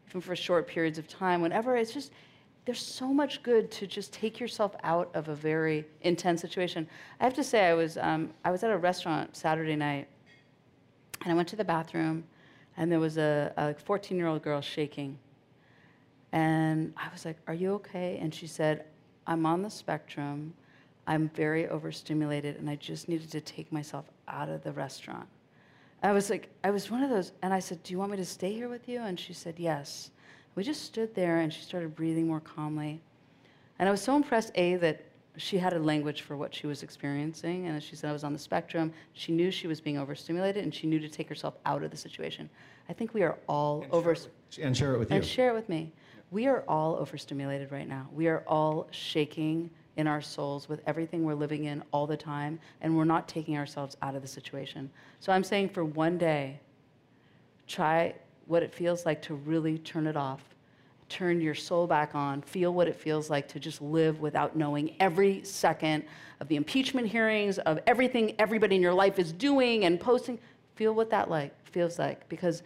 [0.08, 2.12] even for short periods of time, whenever it's just,
[2.66, 6.88] there's so much good to just take yourself out of a very intense situation.
[7.20, 10.08] I have to say, I was, um, I was at a restaurant Saturday night,
[11.22, 12.24] and I went to the bathroom,
[12.78, 15.18] and there was a, a 14 year old girl shaking.
[16.32, 18.20] And I was like, Are you okay?
[18.22, 18.86] And she said,
[19.28, 20.54] I'm on the spectrum.
[21.08, 25.28] I'm very overstimulated, and I just needed to take myself out of the restaurant.
[26.04, 28.18] I was like, I was one of those, and I said, Do you want me
[28.18, 29.02] to stay here with you?
[29.02, 30.12] And she said, Yes.
[30.56, 33.02] We just stood there, and she started breathing more calmly.
[33.78, 35.04] And I was so impressed, A, that
[35.38, 37.68] she had a language for what she was experiencing.
[37.68, 38.94] And she said I was on the spectrum.
[39.14, 41.98] She knew she was being overstimulated, and she knew to take herself out of the
[41.98, 42.50] situation.
[42.88, 44.16] I think we are all over.
[44.62, 45.18] And share it with you.
[45.18, 45.92] And share it with me.
[46.36, 48.10] We are all overstimulated right now.
[48.12, 52.60] We are all shaking in our souls with everything we're living in all the time,
[52.82, 54.92] and we're not taking ourselves out of the situation.
[55.22, 56.60] So I'm saying for one day,
[57.68, 58.16] try
[58.48, 60.42] what it feels like to really turn it off.
[61.08, 62.42] Turn your soul back on.
[62.42, 66.04] Feel what it feels like to just live without knowing every second
[66.42, 70.38] of the impeachment hearings, of everything everybody in your life is doing and posting.
[70.76, 72.62] Feel what that like feels like because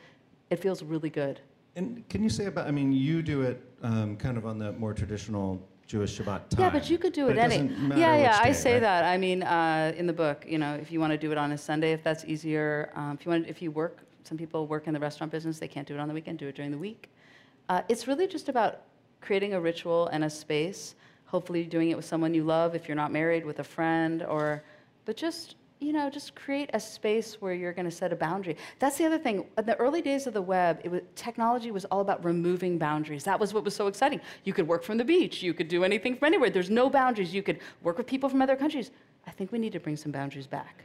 [0.49, 1.39] it feels really good.
[1.75, 2.67] And can you say about?
[2.67, 6.59] I mean, you do it um, kind of on the more traditional Jewish Shabbat time.
[6.59, 7.67] Yeah, but you could do it, but any.
[7.99, 8.81] yeah, yeah, which I say right?
[8.81, 9.05] that.
[9.05, 11.51] I mean, uh, in the book, you know, if you want to do it on
[11.51, 12.91] a Sunday, if that's easier.
[12.95, 15.67] Um, if you want, if you work, some people work in the restaurant business, they
[15.67, 16.37] can't do it on the weekend.
[16.37, 17.09] Do it during the week.
[17.69, 18.81] Uh, it's really just about
[19.21, 20.95] creating a ritual and a space.
[21.25, 22.75] Hopefully, doing it with someone you love.
[22.75, 24.63] If you're not married, with a friend, or,
[25.05, 28.57] but just you know, just create a space where you're going to set a boundary.
[28.79, 29.45] That's the other thing.
[29.57, 33.23] In the early days of the web, was, technology was all about removing boundaries.
[33.23, 34.19] That was what was so exciting.
[34.43, 35.41] You could work from the beach.
[35.41, 36.49] You could do anything from anywhere.
[36.49, 37.33] There's no boundaries.
[37.33, 38.91] You could work with people from other countries.
[39.25, 40.83] I think we need to bring some boundaries back.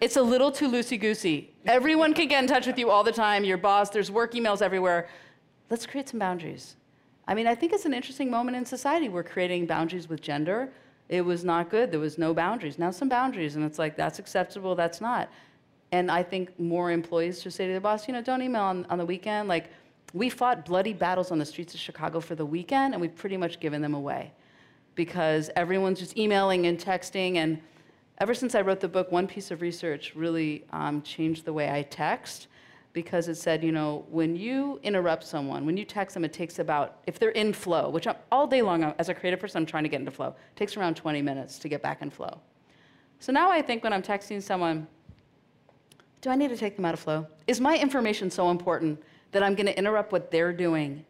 [0.00, 1.52] It's a little too loosey goosey.
[1.66, 3.44] Everyone can get in touch with you all the time.
[3.44, 5.08] Your boss, there's work emails everywhere.
[5.70, 6.74] Let's create some boundaries.
[7.28, 9.08] I mean, I think it's an interesting moment in society.
[9.08, 10.70] We're creating boundaries with gender.
[11.08, 11.90] It was not good.
[11.90, 12.78] There was no boundaries.
[12.78, 15.30] Now some boundaries, and it's like that's acceptable, that's not.
[15.92, 18.86] And I think more employees should say to their boss, you know, don't email on,
[18.90, 19.48] on the weekend.
[19.48, 19.70] Like,
[20.12, 23.36] we fought bloody battles on the streets of Chicago for the weekend, and we've pretty
[23.36, 24.32] much given them away
[24.94, 27.36] because everyone's just emailing and texting.
[27.36, 27.60] And
[28.18, 31.70] ever since I wrote the book, one piece of research really um, changed the way
[31.70, 32.48] I text
[32.94, 36.60] because it said, you know, when you interrupt someone, when you text them, it takes
[36.60, 39.66] about, if they're in flow, which I'm, all day long as a creative person, I'm
[39.66, 42.38] trying to get into flow, it takes around 20 minutes to get back in flow.
[43.18, 44.86] So now I think when I'm texting someone,
[46.20, 47.26] do I need to take them out of flow?
[47.48, 51.04] Is my information so important that I'm going to interrupt what they're doing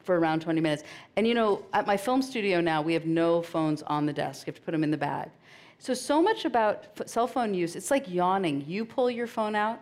[0.00, 0.82] for around 20 minutes?
[1.16, 4.46] And you know, at my film studio now, we have no phones on the desk.
[4.46, 5.30] You have to put them in the bag.
[5.78, 8.64] So, so much about cell phone use, it's like yawning.
[8.66, 9.80] You pull your phone out,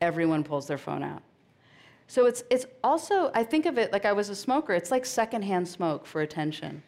[0.00, 1.22] everyone pulls their phone out.
[2.06, 5.06] So it's, it's also, I think of it like I was a smoker, it's like
[5.06, 6.82] secondhand smoke for attention.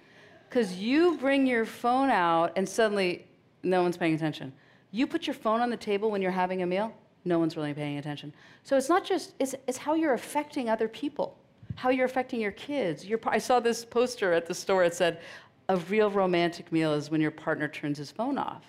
[0.49, 3.27] Because you bring your phone out and suddenly
[3.63, 4.53] no one's paying attention.
[4.91, 6.93] You put your phone on the table when you're having a meal,
[7.25, 8.35] no one's really paying attention.
[8.65, 11.39] So it's not just, it's, it's how you're affecting other people,
[11.77, 13.07] how you're affecting your kids.
[13.07, 15.21] Your, I saw this poster at the store, it said,
[15.69, 18.65] a real romantic meal is when your partner turns his phone off.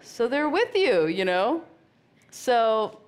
[0.00, 1.64] So they're with you, you know?
[2.30, 3.00] So,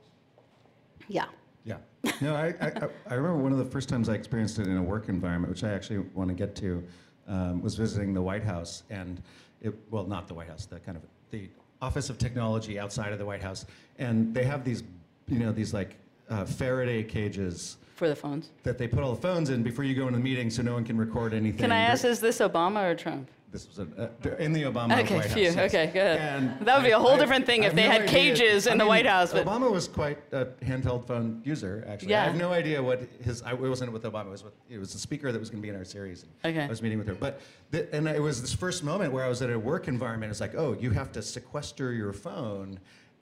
[1.08, 1.26] yeah.
[1.64, 1.78] Yeah.
[2.20, 2.72] No, I, I,
[3.10, 5.64] I- remember one of the first times I experienced it in a work environment, which
[5.64, 6.82] I actually want to get to,
[7.26, 9.20] um, was visiting the White House, and
[9.60, 11.02] it, well, not the White House, the kind of
[11.32, 11.48] the
[11.82, 13.66] Office of Technology outside of the White House,
[13.98, 14.84] and they have these,
[15.28, 15.96] you know, these like
[16.30, 18.50] uh, Faraday cages For the phones.
[18.62, 20.72] that they put all the phones in before you go into the meeting, so no
[20.74, 21.58] one can record anything.
[21.58, 23.28] Can I ask, is this Obama or Trump?
[23.52, 25.36] This was a, uh, in the Obama Okay, White House.
[25.36, 25.56] yes.
[25.56, 26.18] okay, good.
[26.18, 28.66] And That would be a whole I- different thing if they no had idea- cages
[28.66, 32.14] in I the mean, White House, but- Obama was quite a handheld phone user, actually.
[32.16, 33.42] I have no idea what his.
[33.42, 34.26] I it wasn't with Obama.
[34.26, 36.26] It was with it was the speaker that was going to be in our series.
[36.44, 36.64] Okay.
[36.64, 37.40] I was meeting with her, but
[37.70, 40.30] the, and it was this first moment where I was at a work environment.
[40.30, 42.78] It's like, oh, you have to sequester your phone.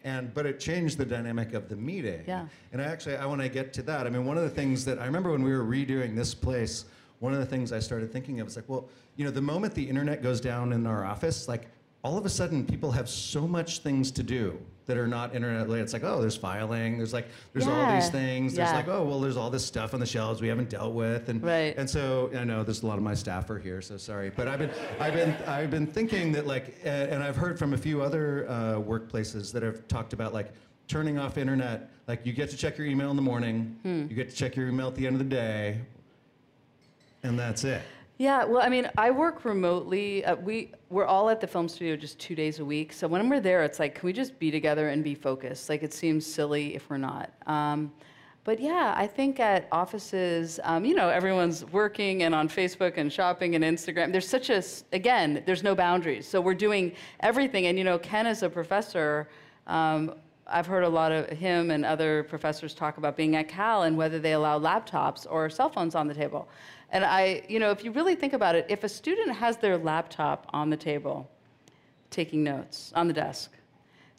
[0.07, 2.25] And, but it changed the dynamic of the meeting.
[2.27, 2.47] Yeah.
[2.73, 4.07] And I actually, I want to get to that.
[4.07, 6.85] I mean, one of the things that I remember when we were redoing this place,
[7.21, 8.87] one of the things I started thinking of was like, well,
[9.17, 11.67] you know, the moment the internet goes down in our office, like
[12.03, 15.65] all of a sudden people have so much things to do that are not internet
[15.65, 15.85] related.
[15.85, 18.55] It's like, oh, there's filing, there's like, there's all these things.
[18.55, 18.75] There's Yeah.
[18.77, 21.31] like, oh, well, there's all this stuff on the shelves we haven't dealt with.
[21.31, 21.75] And, Right.
[21.79, 24.31] and so I know there's a lot of my staff are here, so sorry.
[24.37, 27.79] But I've been, I've been, I've been thinking that like, and I've heard from a
[27.79, 30.53] few other uh, workplaces that have talked about like
[30.87, 31.89] turning off internet.
[32.07, 34.01] Like you get to check your email in the morning, Hmm.
[34.11, 35.81] you get to check your email at the end of the day,
[37.23, 37.81] and that's it.
[38.17, 40.25] Yeah, well, I mean, I work remotely.
[40.25, 42.93] Uh, we we're all at the film studio just two days a week.
[42.93, 45.69] So when we're there, it's like, can we just be together and be focused?
[45.69, 47.33] Like, it seems silly if we're not.
[47.47, 47.93] Um,
[48.45, 53.13] but yeah, I think at offices, um, you know, everyone's working and on Facebook and
[53.13, 54.13] shopping and Instagram.
[54.13, 54.63] There's such a
[54.93, 56.29] again, there's no boundaries.
[56.29, 57.67] So we're doing everything.
[57.67, 59.29] And you know, Ken is a professor.
[59.67, 60.15] Um,
[60.47, 63.97] I've heard a lot of him and other professors talk about being at Cal and
[63.97, 66.49] whether they allow laptops or cell phones on the table.
[66.91, 69.79] And I, you know, if you really think about it, if a student has their
[69.79, 71.31] laptop on the table,
[72.11, 73.53] taking notes on the desk,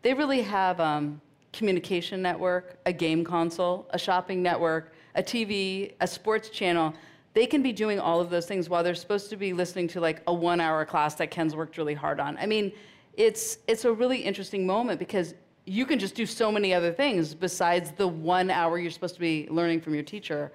[0.01, 1.21] they really have um,
[1.53, 6.93] communication network, a game console, a shopping network, a TV, a sports channel.
[7.33, 10.01] They can be doing all of those things while they're supposed to be listening to
[10.01, 12.37] like a one-hour class that Ken's worked really hard on.
[12.37, 12.71] I mean,
[13.13, 15.33] it's it's a really interesting moment because
[15.65, 19.19] you can just do so many other things besides the one hour you're supposed to
[19.19, 20.51] be learning from your teacher.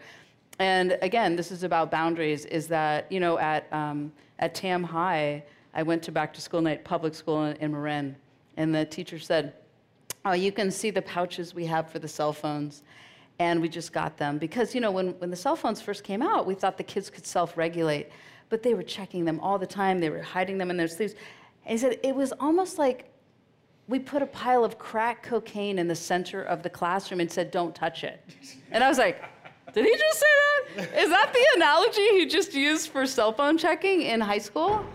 [0.60, 2.44] And again, this is about boundaries.
[2.44, 5.42] Is that you know at um, at Tam High,
[5.74, 8.14] I went to back to school night public school in, in Marin,
[8.56, 9.54] and the teacher said,
[10.24, 12.82] "Oh, you can see the pouches we have for the cell phones."
[13.40, 16.20] And we just got them because you know when, when the cell phones first came
[16.20, 18.10] out, we thought the kids could self-regulate,
[18.50, 19.98] but they were checking them all the time.
[19.98, 21.14] They were hiding them in their sleeves.
[21.64, 23.09] And he said it was almost like
[23.90, 27.50] we put a pile of crack cocaine in the center of the classroom and said,
[27.50, 28.24] "Don't touch it."
[28.70, 29.22] And I was like,
[29.74, 30.26] "Did he just say
[30.76, 30.94] that?
[31.02, 34.86] Is that the analogy he just used for cell phone checking in high school?"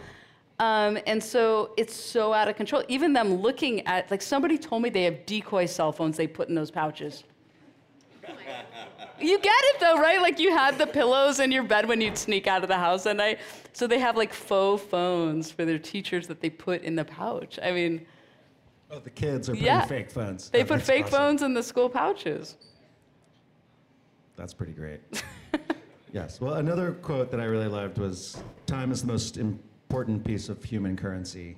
[0.59, 2.83] Um, and so it's so out of control.
[2.87, 6.47] Even them looking at, like somebody told me they have decoy cell phones they put
[6.47, 7.25] in those pouches.
[9.19, 10.21] You get it though, right?
[10.21, 13.05] Like you had the pillows in your bed when you'd sneak out of the house
[13.05, 13.39] at night.
[13.73, 17.59] So they have like faux phones for their teachers that they put in the pouch.
[17.61, 18.05] I mean,
[18.91, 19.85] Oh, the kids are putting Yeah.
[19.85, 20.49] fake phones.
[20.49, 21.17] they Oh, put fake awesome.
[21.17, 22.55] phones in the school pouches.
[24.35, 25.01] That's pretty great.
[26.13, 26.39] yes.
[26.41, 30.63] Well, another quote that I really loved was "Time is the most important piece of
[30.63, 31.57] human currency."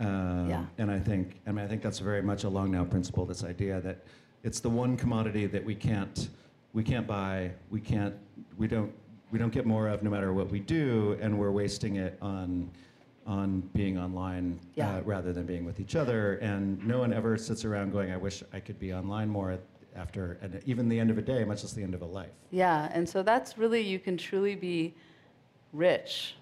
[0.00, 0.64] Um, Yeah.
[0.78, 3.24] And I think, I mean, I think that's very much a long now principle.
[3.26, 3.98] This idea that
[4.42, 6.28] it's the one commodity that we can't,
[6.72, 8.14] we can't buy, we can't,
[8.56, 8.92] we don't,
[9.30, 12.70] we don't get more of no matter what we do, and we're wasting it on,
[13.26, 14.96] on being online Yeah.
[14.96, 16.34] uh, rather than being with each other.
[16.36, 19.58] And no one ever sits around going, "I wish I could be online more."
[19.96, 22.32] After and even the end of a day, much less the end of a life.
[22.50, 24.92] Yeah, and so that's really, you can truly be
[25.72, 26.34] rich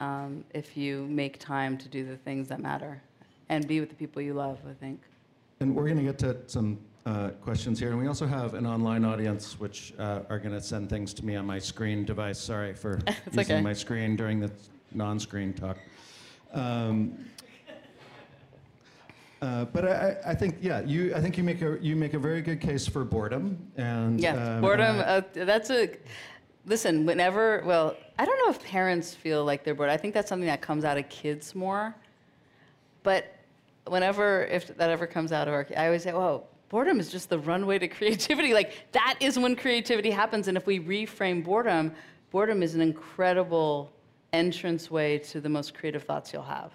[0.00, 3.00] um, if you make time to do the things that matter
[3.48, 5.00] and be with the people you love, I think.
[5.60, 8.66] And we're going to get to some uh, questions here, and we also have an
[8.66, 12.38] online audience which uh, are going to send things to me on my screen device.
[12.38, 13.60] Sorry for using okay.
[13.60, 14.50] my screen during the
[14.92, 15.76] non-screen talk.
[16.54, 17.18] Um,
[19.42, 21.14] uh, but I, I think, yeah, you.
[21.14, 24.54] I think you make a you make a very good case for boredom, and Yeah,
[24.54, 25.02] um, boredom.
[25.04, 25.90] Uh, that's a.
[26.64, 27.62] Listen, whenever.
[27.66, 29.90] Well, I don't know if parents feel like they're bored.
[29.90, 31.94] I think that's something that comes out of kids more.
[33.02, 33.36] But
[33.86, 37.28] whenever, if that ever comes out of our, I always say, "Oh, boredom is just
[37.28, 40.48] the runway to creativity." Like that is when creativity happens.
[40.48, 41.92] And if we reframe boredom,
[42.30, 43.92] boredom is an incredible
[44.34, 46.72] entranceway to the most creative thoughts you'll have.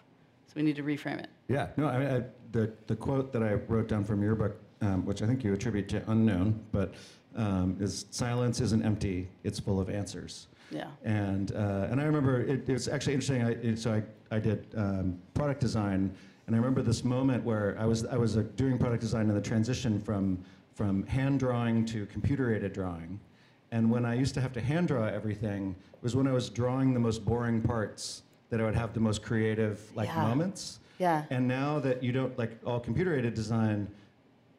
[0.47, 1.30] So we need to reframe it.
[1.47, 4.57] Yeah, no, I mean, I, the, the quote that I wrote down from your book,
[4.82, 6.93] um, which I think you attribute to unknown, but
[7.36, 10.47] um, is silence isn't empty, it's full of answers.
[10.72, 10.88] Yeah.
[11.03, 13.43] And, uh, and I remember it, it was actually interesting.
[13.43, 16.12] I, it, so I, I did um, product design,
[16.47, 19.36] and I remember this moment where I was, I was uh, doing product design in
[19.36, 20.43] the transition from
[20.80, 23.20] from hand drawing to computer aided drawing.
[23.72, 26.93] And when I used to have to hand draw everything was when I was drawing
[26.93, 30.24] the most boring parts that I would have the most creative like Yeah.
[30.24, 30.80] moments.
[30.97, 31.24] Yeah.
[31.30, 33.88] And now that you don't like all computer aided design,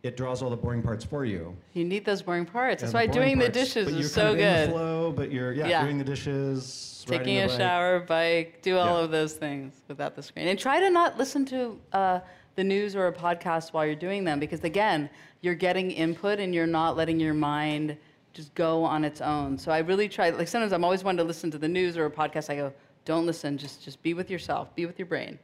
[0.02, 1.54] it draws all the boring parts for you.
[1.74, 2.82] You need those boring parts.
[2.82, 4.44] That's Yeah, why boring doing the parts, dishes but is you're so kind of in
[4.46, 4.68] good.
[4.68, 5.82] the flow, but you're yeah, Yeah.
[5.84, 7.58] doing the dishes, Taking the a bike.
[7.58, 9.04] shower, bike, do all Yeah.
[9.04, 10.46] of those things without the screen.
[10.48, 12.20] And try to not listen to uh,
[12.56, 15.10] the news or a podcast while you're doing them because, again,
[15.42, 17.96] you're getting input and you're not letting your mind
[18.32, 19.58] just go on its own.
[19.58, 22.06] So I really try, like sometimes I'm always wanting to listen to the news or
[22.06, 22.50] a podcast.
[22.50, 22.72] I go,
[23.04, 25.38] don't listen, just, just be with yourself, be with your brain.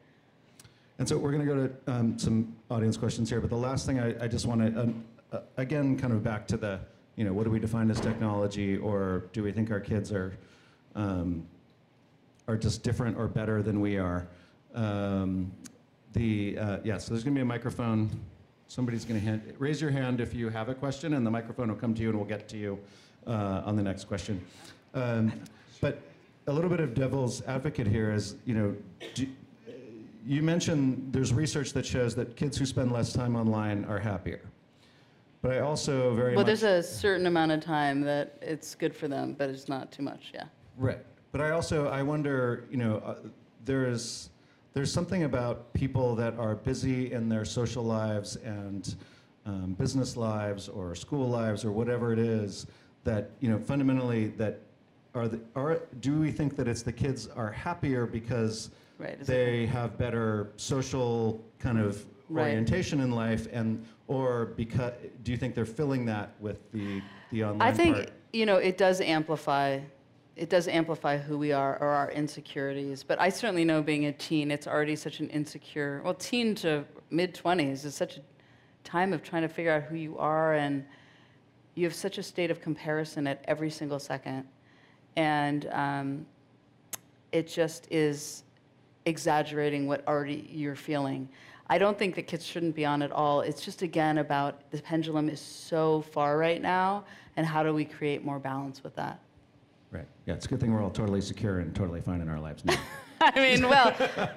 [0.99, 3.41] And so we're going to go to um, some audience questions here.
[3.41, 6.47] But the last thing I, I just want to, um, uh, again, kind of back
[6.49, 6.81] to the,
[7.17, 10.39] you know, what do we define as technology, or do we think our kids are,
[10.95, 11.47] um,
[12.47, 14.29] are just different or better than we are?
[14.75, 15.51] Um,
[16.13, 18.11] the uh, yeah, so there's going to be a microphone.
[18.69, 21.69] Somebody's going to hand, raise your hand if you have a question, and the microphone
[21.69, 22.79] will come to you, and we'll get to you
[23.27, 24.45] uh, on the next question.
[24.95, 25.33] Um,
[25.81, 26.01] but
[26.47, 28.77] a little bit of devil's advocate here is, you know,
[29.15, 29.27] do,
[30.27, 34.41] you mentioned there's research that shows that kids who spend less time online are happier.
[35.43, 39.07] But I also very Well, there's a certain amount of time that it's good for
[39.07, 40.45] them, but it's not too much, yeah.
[40.77, 40.99] right.
[41.31, 43.17] But I also I wonder, you know, uh,
[43.65, 44.31] there's
[44.77, 48.95] there's something about people that are busy in their social lives and
[49.47, 52.67] um, business lives or school lives or whatever it is
[53.03, 54.61] that you know fundamentally that
[55.15, 59.23] are the, are do we think that it's the kids are happier because Right, is
[59.31, 62.49] it- they have better social kind of Right.
[62.51, 67.01] orientation in life and or because do you think they're filling that with the
[67.31, 68.11] the online I think part?
[68.35, 69.79] you know it does amplify,
[70.37, 73.03] it does amplify who we are or our insecurities.
[73.03, 76.03] But I certainly know being a teen, it's already such an insecure.
[76.05, 78.21] Well, teen to mid twenties is such a
[78.85, 80.85] time of trying to figure out who you are, and
[81.75, 84.45] you have such a state of comparison at every single second,
[85.17, 86.27] and um,
[87.33, 88.45] it just is
[89.07, 91.29] exaggerating what already you're feeling.
[91.69, 93.41] I don't think that kids shouldn't be on at all.
[93.41, 97.05] It's just again about the pendulum is so far right now,
[97.37, 99.21] and how do we create more balance with that?
[99.91, 100.07] Right.
[100.27, 102.65] Yeah, it's a good thing we're all totally secure and totally fine in our lives
[102.65, 102.79] now.
[103.21, 103.95] I mean, well,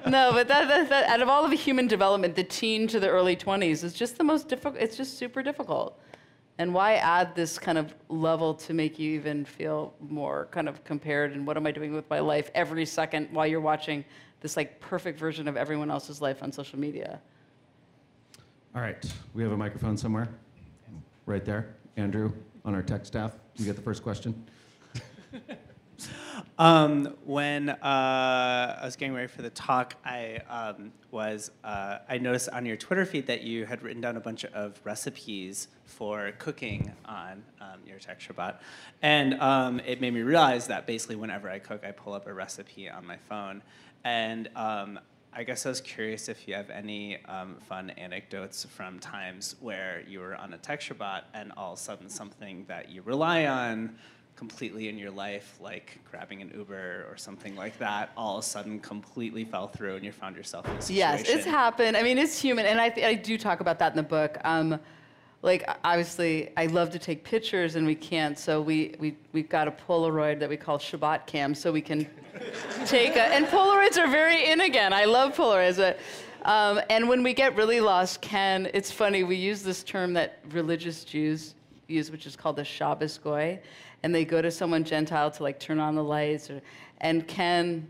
[0.07, 3.09] no, but that, that, that out of all of human development, the teen to the
[3.09, 4.81] early 20s is just the most difficult.
[4.81, 5.99] It's just super difficult.
[6.59, 10.83] And why add this kind of level to make you even feel more kind of
[10.83, 11.33] compared?
[11.33, 14.05] And what am I doing with my life every second while you're watching
[14.41, 17.19] this like perfect version of everyone else's life on social media?
[18.75, 19.03] all right.
[19.33, 20.29] We have a microphone somewhere.
[21.25, 21.75] Right there.
[21.97, 22.31] Andrew
[22.65, 23.33] on our tech staff.
[23.55, 24.47] You get the first question.
[26.57, 32.17] Um, when uh, I was getting ready for the talk, I um, was uh, I
[32.17, 36.31] noticed on your Twitter feed that you had written down a bunch of recipes for
[36.37, 38.59] cooking on um, your Tech Shabbat,
[39.01, 42.33] and um, it made me realize that basically whenever I cook, I pull up a
[42.33, 43.61] recipe on my phone,
[44.03, 44.99] and um,
[45.31, 50.03] I guess I was curious if you have any um, fun anecdotes from times where
[50.07, 53.45] you were on a Tech Shabbat and all of a sudden something that you rely
[53.45, 53.95] on
[54.39, 58.47] completely in your life, like grabbing an Uber or something like that, all of a
[58.47, 60.95] sudden completely fell through and you found yourself in a situation.
[60.95, 61.97] Yes, it's happened.
[61.97, 64.37] I mean, it's human, and I, th- I do talk about that in the book.
[64.45, 64.79] Um,
[65.41, 69.67] like, obviously, I love to take pictures, and we can't, so we, we, we've got
[69.67, 72.07] a Polaroid that we call Shabbat Cam, so we can
[72.85, 74.93] take a, and Polaroids are very in again.
[74.93, 75.75] I love Polaroids.
[75.75, 75.99] But,
[76.43, 80.39] um, and when we get really lost, Ken, it's funny, we use this term that
[80.51, 81.55] religious Jews
[81.89, 83.59] use, which is called the Shabbos Goy,
[84.03, 86.61] and they go to someone Gentile to like turn on the lights, or,
[87.01, 87.89] and Ken,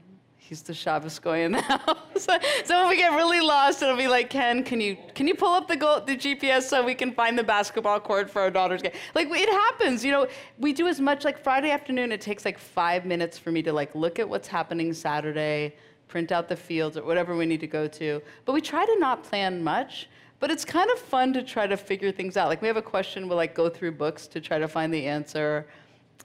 [0.49, 2.27] he's the Shabbos guy in the house.
[2.65, 5.53] so when we get really lost, it'll be like, Ken, can you can you pull
[5.53, 8.81] up the go- the GPS so we can find the basketball court for our daughter's
[8.81, 8.91] game?
[9.14, 10.27] Like it happens, you know.
[10.57, 12.11] We do as much like Friday afternoon.
[12.11, 15.76] It takes like five minutes for me to like look at what's happening Saturday,
[16.07, 18.22] print out the fields or whatever we need to go to.
[18.45, 20.10] But we try to not plan much.
[20.40, 22.48] But it's kind of fun to try to figure things out.
[22.48, 25.06] Like we have a question, we'll like go through books to try to find the
[25.06, 25.68] answer.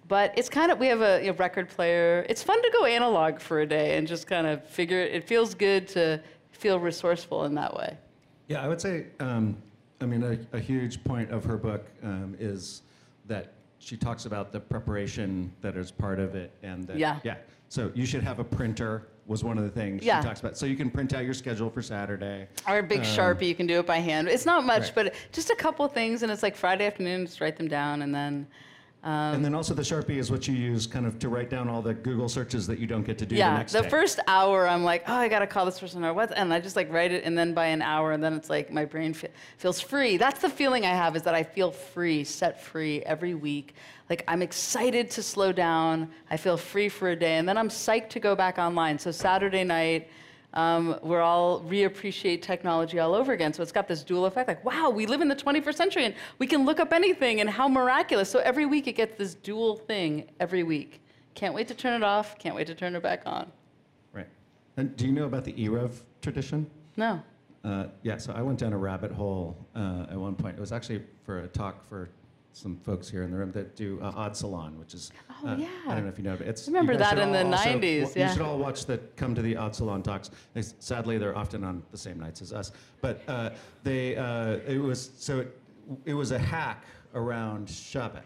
[0.09, 2.27] But it's kind of we have a, a record player.
[2.29, 5.01] It's fun to go analog for a day and just kind of figure.
[5.01, 6.21] It feels good to
[6.53, 7.97] feel resourceful in that way.
[8.49, 9.57] Yeah, I would say, um,
[10.01, 12.83] I mean, a, a huge point of her book um, is
[13.27, 17.19] that she talks about the preparation that is part of it, and that, Yeah.
[17.25, 17.37] yeah.
[17.69, 20.21] So you should have a printer was one of the things Yeah.
[20.21, 20.59] she talks about.
[20.59, 22.47] So you can print out your schedule for Saturday.
[22.69, 24.29] Or a big Um, sharpie, you can do it by hand.
[24.29, 24.95] It's not much, right.
[24.95, 28.15] but just a couple things, and it's like Friday afternoon, just write them down, and
[28.15, 28.47] then
[29.05, 31.69] Um, and then also the Sharpie is what you use kind of to write down
[31.69, 33.89] all the Google searches that you don't get to do the yeah, next the day.
[33.91, 36.75] first hour I'm like, oh, I gotta call this person or what, and I just
[36.75, 39.29] like write it, and then by an hour, and then it's like my brain fe-
[39.59, 40.17] feels free.
[40.17, 43.75] That's the feeling I have is that I feel free, set free every week.
[44.09, 46.11] Like I'm excited to slow down.
[46.31, 48.99] I feel free for a day, and then I'm psyched to go back online.
[48.99, 50.09] So Saturday night.
[50.55, 53.53] Um, we're all reappreciate technology all over again.
[53.53, 56.15] So it's got this dual effect like, wow, we live in the 21st century and
[56.39, 58.31] we can look up anything and how miraculous.
[58.31, 61.03] So every week it gets this dual thing every week.
[61.35, 63.51] Can't wait to turn it off, can't wait to turn it back on.
[64.13, 64.29] Right.
[64.77, 66.71] And do you know about the eruv tradition?
[66.97, 67.21] No.
[67.65, 70.57] Uh, yeah, so I went down a rabbit hole uh, at one point.
[70.57, 72.11] It was actually for a talk for
[72.55, 75.11] some folks here in the room that do uh, Odd Salon, which is
[75.43, 75.67] Oh, uh, yeah.
[75.89, 78.11] I don't know if you know, but it's remember that in the also 90s, wa-
[78.17, 78.29] yeah.
[78.29, 80.31] You should all watch the come to the Odd Salon talks.
[80.55, 82.71] They, sadly, they're often on the same nights as us,
[83.01, 83.51] but uh,
[83.83, 85.59] they uh, it was so it,
[86.05, 88.23] it was a hack around Shabbat.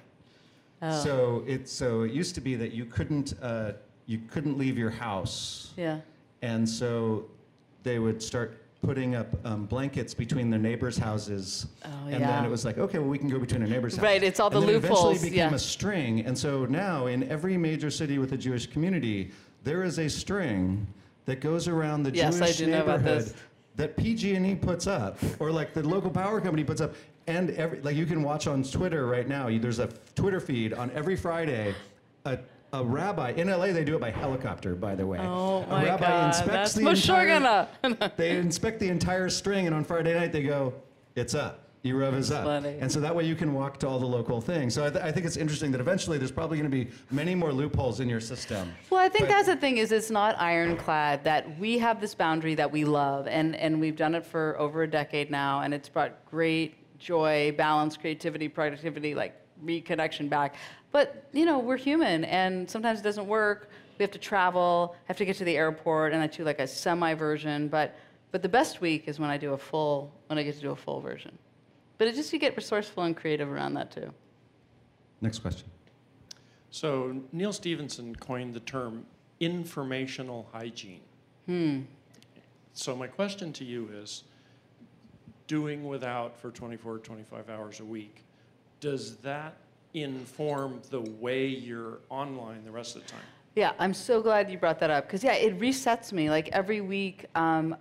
[0.83, 1.03] Oh.
[1.03, 3.73] So it so it used to be that you couldn't uh,
[4.07, 5.73] you couldn't leave your house.
[5.77, 6.01] Yeah.
[6.43, 7.25] And so
[7.83, 11.67] they would start putting up um, blankets between their neighbors' houses.
[11.85, 12.27] Oh, and yeah.
[12.37, 14.03] then it was like, okay, well, we can go between our neighbors' houses.
[14.03, 15.57] Right, it's all the and then loopholes, Eventually became yeah.
[15.57, 16.21] a string.
[16.25, 19.33] And so now in every major city with a Jewish community,
[19.65, 20.87] there is a string
[21.25, 23.35] that goes around the Yes, Jewish do know about neighborhood
[23.77, 26.95] that PG&E puts up, or like the local power company puts up.
[27.27, 30.73] And every, like you can watch on Twitter right now, you- there's a Twitter feed
[30.73, 31.75] on every Friday.
[32.25, 32.39] A,
[32.73, 35.19] a rabbi in LA, they do it by helicopter, by the way.
[35.21, 37.69] Oh a my rabbi God, inspects that's the entire,
[38.17, 40.75] they inspect the entire string, and on Friday night they go,
[41.15, 42.77] "It's up." Eruv is up, funny.
[42.81, 44.75] and so that way you can walk to all the local things.
[44.75, 47.37] So I, th- I think it's interesting that eventually there's probably going to be many
[47.37, 48.73] more loopholes in your system.
[48.91, 52.17] Well, I think But- that's the thing is it's not ironclad that we have this
[52.17, 55.73] boundary that we love and, and we've done it for over a decade now and
[55.73, 60.57] it's brought great joy, balance, creativity, productivity, like reconnection back.
[60.91, 63.71] But, you know, we're human and sometimes it doesn't work.
[63.99, 66.67] We have to travel, have to get to the airport and I do like a
[66.67, 67.97] semi version, but
[68.31, 70.71] but the best week is when I do a full when I get to do
[70.71, 71.37] a full version.
[71.97, 74.13] But it just you get resourceful and creative around that too.
[75.21, 75.69] Next question.
[76.71, 79.05] So Neal Stephenson coined the term
[79.41, 81.01] informational hygiene.
[81.47, 81.81] Hmm.
[82.73, 84.25] So my question to you is,
[85.49, 88.25] doing without for 24, 25 hours a week,
[88.81, 89.57] does that
[89.95, 93.21] inform the way you're online the rest of the time?
[93.55, 96.31] Yeah, I'm so glad you brought that up because yeah, it resets me.
[96.31, 97.77] Like every week, um,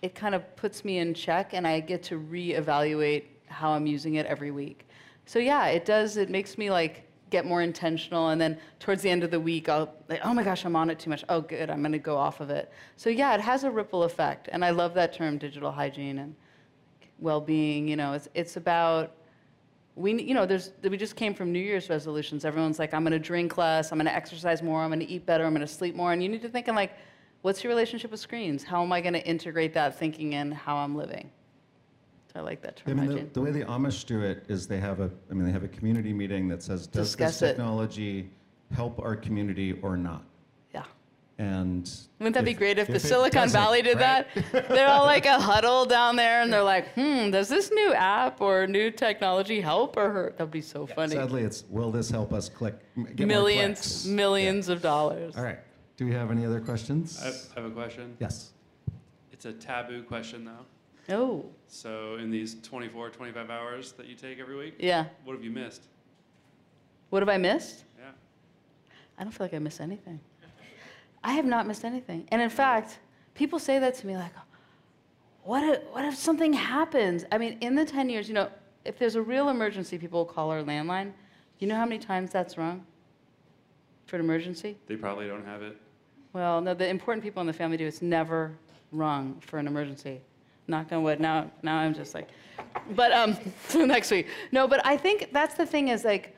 [0.00, 4.14] it kind of puts me in check, and I get to reevaluate how I'm using
[4.14, 4.86] it every week.
[5.26, 6.16] So yeah, it does.
[6.16, 9.68] It makes me like get more intentional, and then towards the end of the week,
[9.68, 11.24] I'll like, oh my gosh, I'm on it too much.
[11.28, 12.72] Oh, good, I'm gonna go off of it.
[12.96, 16.34] So yeah, it has a ripple effect, and I love that term, digital hygiene and
[17.18, 17.88] well-being.
[17.88, 19.12] You know, it's it's about
[19.94, 22.44] we, you know, there's, we just came from New Year's resolutions.
[22.44, 25.08] Everyone's like, I'm going to drink less, I'm going to exercise more, I'm going to
[25.08, 26.12] eat better, I'm going to sleep more.
[26.12, 26.92] And you need to think in like,
[27.42, 28.64] what's your relationship with screens?
[28.64, 31.30] How am I going to integrate that thinking in how I'm living?
[32.32, 34.80] So I like that I mean, the, the way the Amish do it is they
[34.80, 37.52] have a, I mean, they have a community meeting that says, does Discuss this it.
[37.52, 38.30] technology
[38.74, 40.24] help our community or not?
[41.38, 41.44] Yeah.
[41.44, 44.26] And Wouldn't that be great if, the Silicon Valley did right?
[44.52, 44.68] that?
[44.68, 48.40] They're all like a huddle down there, and they're like, "Hmm, does this new app
[48.40, 51.14] or new technology help or hurt?" That'd be so funny.
[51.16, 54.04] Sadly, it's will this help us click m- get more millions, clicks?
[54.06, 55.36] millions of dollars.
[55.36, 55.58] All right.
[55.96, 57.20] Do we have any other questions?
[57.20, 58.16] I have- I have a question.
[58.20, 58.52] Yes.
[59.32, 61.14] It's a taboo question, though.
[61.16, 61.44] Oh.
[61.66, 65.06] So, in these 24, 25 hours that you take every week, Yeah.
[65.24, 65.82] what have you missed?
[67.10, 67.84] What have I missed?
[67.98, 68.04] Yeah.
[69.18, 70.20] I don't feel like I missed anything.
[71.24, 72.26] I have not missed anything.
[72.30, 72.98] And in fact,
[73.34, 74.32] people say that to me like,
[75.44, 77.24] what if, what if something happens?
[77.32, 78.48] I mean, in the 10 years, you know,
[78.84, 81.12] if there's a real emergency, people will call our landline.
[81.58, 82.84] You know how many times that's rung
[84.06, 84.76] for an emergency?
[84.86, 85.76] They probably don't have it.
[86.32, 87.86] Well, no, the important people in the family do.
[87.86, 88.52] It's never
[88.90, 90.20] rung for an emergency.
[90.66, 91.20] Knock on wood.
[91.20, 92.28] Now, now I'm just like,
[92.96, 93.36] but um,
[93.86, 94.28] next week.
[94.50, 96.36] No, but I think that's the thing is like,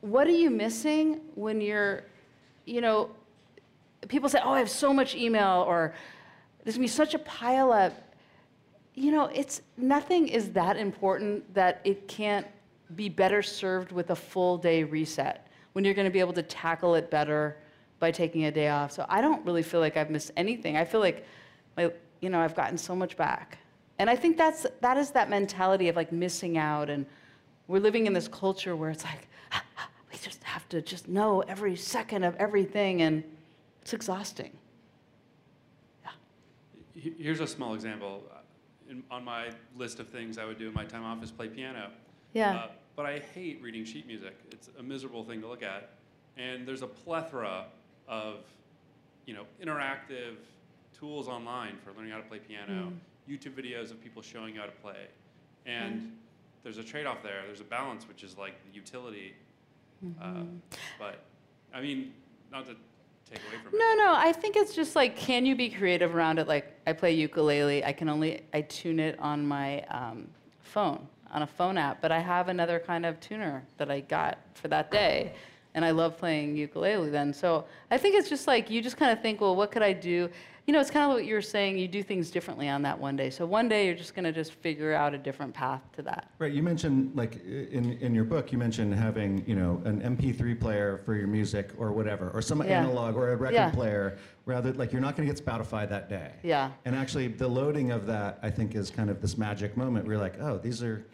[0.00, 2.04] what are you missing when you're,
[2.66, 3.10] you know,
[4.08, 5.94] people say, oh, I have so much email or
[6.64, 7.92] there's gonna be such a pile up.
[8.94, 12.46] You know, it's nothing is that important that it can't
[12.94, 16.42] be better served with a full day reset when you're going to be able to
[16.42, 17.56] tackle it better
[17.98, 18.92] by taking a day off.
[18.92, 20.76] So I don't really feel like I've missed anything.
[20.76, 21.24] I feel like
[21.76, 23.58] my, you know, I've gotten so much back.
[23.98, 27.06] And I think that's that is that mentality of like missing out and
[27.68, 29.28] we're living in this culture where it's like
[30.12, 33.22] we just have to just know every second of everything and
[33.82, 34.56] it's exhausting.
[36.94, 38.22] He- Here's a small example.
[38.30, 38.38] Uh,
[38.90, 41.48] In, on my list of things I would do in my time off is play
[41.48, 41.90] piano.
[42.34, 42.54] Yeah.
[42.54, 44.34] Uh, but I hate reading sheet music.
[44.50, 45.90] It's a miserable thing to look at.
[46.36, 47.66] And there's a plethora
[48.08, 48.40] of,
[49.24, 50.36] you know, interactive
[50.98, 52.92] tools online for learning how to play piano,
[53.28, 55.06] YouTube videos of people showing you how to play.
[55.64, 56.12] And
[56.62, 57.42] there's a trade-off there.
[57.46, 59.34] There's a balance, which is like the utility.
[60.20, 60.60] Uh, Mhm.
[60.98, 61.24] but,
[61.72, 62.12] I mean,
[62.50, 62.76] not to
[63.32, 63.78] take away from it.
[63.78, 64.14] No, no.
[64.14, 66.48] I think it's just like, can you be creative around it?
[66.48, 67.84] Like, I play ukulele.
[67.84, 70.28] I can only I tune it on my um,
[70.60, 72.00] phone, on a phone app.
[72.00, 75.32] But I have another kind of tuner that I got for that day,
[75.74, 77.32] and I love playing ukulele then.
[77.32, 79.92] So I think it's just like you just kind of think, well, what could I
[79.92, 80.28] do?
[80.66, 81.76] You know, it's kind of what you were saying.
[81.78, 83.30] You do things differently on that one day.
[83.30, 86.30] So one day you're just gonna just figure out a different path to that.
[86.38, 86.52] Right.
[86.52, 90.98] You mentioned like in in your book, you mentioned having you know an MP3 player
[91.04, 92.80] for your music or whatever, or some Yeah.
[92.80, 93.70] analog or a record Yeah.
[93.70, 94.18] player.
[94.46, 96.30] Rather, like you're not going to get Spotify that day.
[96.42, 96.70] Yeah.
[96.84, 100.14] And actually, the loading of that, I think, is kind of this magic moment where
[100.14, 101.04] you're like, oh, these are.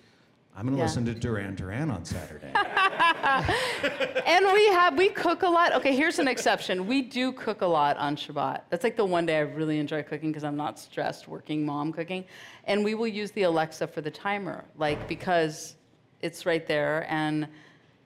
[0.58, 0.86] I'm going to Yeah.
[0.86, 2.50] listen to Duran Duran on Saturday.
[4.26, 5.72] and we have we cook a lot.
[5.74, 6.88] Okay, here's an exception.
[6.88, 8.62] We do cook a lot on Shabbat.
[8.68, 11.92] That's like the one day I really enjoy cooking because I'm not stressed working mom
[11.92, 12.24] cooking,
[12.64, 15.76] and we will use the Alexa for the timer, like because
[16.22, 17.46] it's right there and.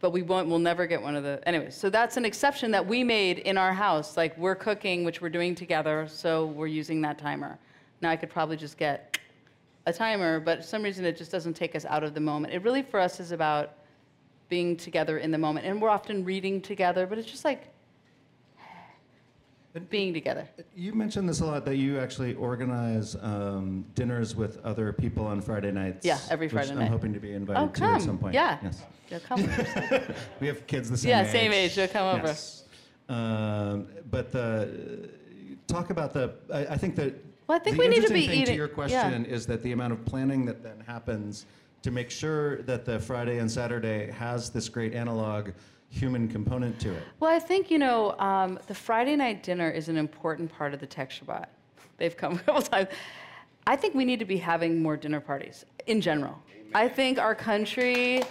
[0.00, 0.48] But we won't.
[0.48, 1.40] We'll never get one of the.
[1.46, 4.16] Anyway, so that's an exception that we made in our house.
[4.16, 7.56] Like we're cooking, which we're doing together, so we're using that timer.
[8.00, 9.11] Now I could probably just get
[9.86, 12.54] a timer, but for some reason it just doesn't take us out of the moment.
[12.54, 13.74] It really for us is about
[14.48, 15.66] being together in the moment.
[15.66, 17.68] And we're often reading together, but it's just like
[19.88, 20.46] being together.
[20.76, 25.40] you mentioned this a lot that you actually organize um, dinners with other people on
[25.40, 26.04] Friday nights.
[26.04, 26.90] Yeah, every which Friday I'm night.
[26.90, 27.94] hoping to be invited Oh, to come.
[27.94, 28.34] at some point.
[28.34, 28.58] Yeah.
[28.62, 28.82] Yes.
[29.08, 29.40] They'll come.
[30.40, 31.26] we have kids the same Yeah, age.
[31.26, 31.74] Yeah, same age.
[31.74, 32.26] They'll come over.
[32.26, 32.64] Yes.
[33.08, 35.08] Um, but the
[35.66, 36.34] talk about the.
[36.52, 37.14] I, I think that.
[37.52, 38.72] Well, I think the we need to be thing eating- To your yeah.
[38.74, 41.44] question is that the amount of planning that then happens
[41.82, 45.50] to make sure that the Friday and Saturday has this great analog
[45.90, 47.02] human component to it.
[47.20, 50.80] Well, I think, you know, um, the Friday night dinner is an important part of
[50.80, 51.44] the Tech Shabbat.
[51.98, 52.88] They've come a couple times.
[53.66, 56.42] I think we need to be having more dinner parties in general.
[56.74, 58.22] I think our country,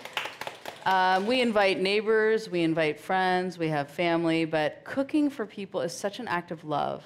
[0.88, 5.94] um, we invite neighbors, we invite friends, we have family, but cooking for people is
[5.94, 7.04] such an act of love.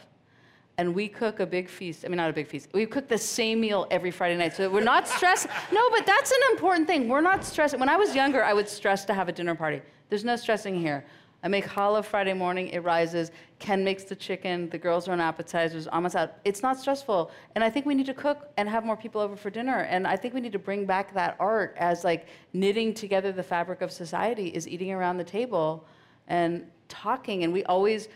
[0.77, 2.03] And we cook a big feast.
[2.03, 2.69] I mean, not a big feast.
[2.73, 4.53] We cook the same meal every Friday night.
[4.53, 5.47] So we're not stressed.
[5.72, 7.07] No, but that's an important thing.
[7.07, 7.77] We're not stressed.
[7.80, 9.81] When I was younger, I would stress to have a dinner party.
[10.10, 11.06] There's no stressing here.
[11.43, 12.69] I make challah Friday morning.
[12.69, 13.31] It rises.
[13.60, 14.69] Ken makes the chicken.
[14.69, 15.88] The girls run appetizers.
[15.88, 16.34] Almost out.
[16.43, 17.30] It's not stressful.
[17.53, 19.81] And I think we need to cook and have more people over for dinner.
[19.81, 23.43] And I think we need to bring back that art as like knitting together the
[23.43, 25.85] fabric of society is eating around the table
[26.27, 27.43] and talking.
[27.43, 28.10] And we always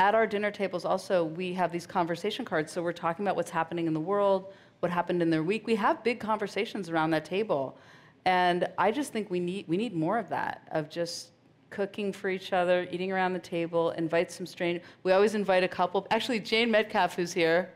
[0.00, 2.72] at our dinner tables also we have these conversation cards.
[2.72, 5.66] So we're talking about what's happening in the world what happened in their week.
[5.66, 7.76] We have big conversations around that table.
[8.24, 11.30] And i just think we need we need more of that of just
[11.68, 15.68] cooking for each other eating around the table invite some strange we always invite a
[15.68, 16.06] couple.
[16.10, 17.70] Actually Jane Metcalfe who's here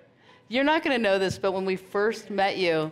[0.48, 2.90] you're not going to know this but when we first met you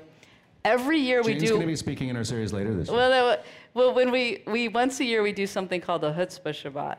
[0.65, 2.97] every year we Jane's do going to be speaking in our series later this year.
[2.97, 3.39] well,
[3.75, 6.97] well, when we, we once a year we do something called the Chutzpah Shabbat,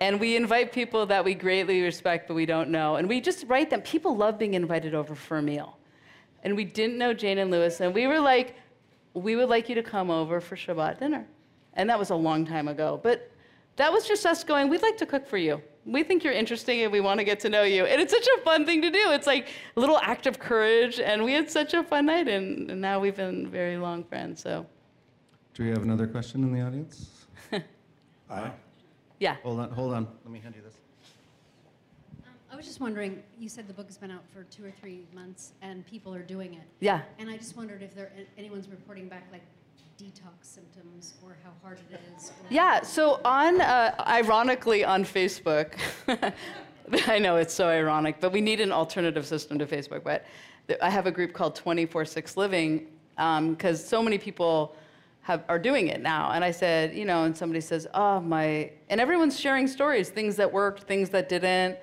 [0.00, 3.44] and we invite people that we greatly respect but we don't know, and we just
[3.48, 3.80] write them.
[3.82, 5.78] People love being invited over for a meal,
[6.42, 8.56] and we didn't know Jane and Louis, and we were like,
[9.14, 11.26] we would like you to come over for Shabbat dinner,
[11.74, 13.30] and that was a long time ago, but
[13.76, 14.68] that was just us going.
[14.68, 15.62] We'd like to cook for you.
[15.84, 17.84] We think you're interesting and we want to get to know you.
[17.84, 19.12] And it's such a fun thing to do.
[19.12, 20.98] It's like a little act of courage.
[20.98, 22.26] And we had such a fun night.
[22.26, 24.42] And, and now we've been very long friends.
[24.42, 24.66] So
[25.54, 27.26] Do we have another question in the audience?
[28.30, 28.50] Aye.
[29.18, 29.36] Yeah.
[29.42, 30.08] Hold on, hold on.
[30.24, 30.74] Let me hand you this.
[32.50, 35.06] I was just wondering, you said the book has been out for two or three
[35.14, 36.62] months and people are doing it.
[36.80, 37.02] Yeah.
[37.18, 39.42] And I just wondered if there anyone's reporting back like
[40.00, 42.32] detox symptoms or how hard it is.
[42.50, 45.74] Yeah, so on, uh, ironically, on Facebook,
[47.08, 50.04] I know it's so ironic, but we need an alternative system to Facebook.
[50.04, 50.24] But
[50.80, 52.86] I have a group called 24 6 Living
[53.16, 54.76] because so many people
[55.26, 56.30] have, are doing it now.
[56.30, 60.36] And I said, you know, and somebody says, oh, my, and everyone's sharing stories, things
[60.36, 61.78] that worked, things that didn't.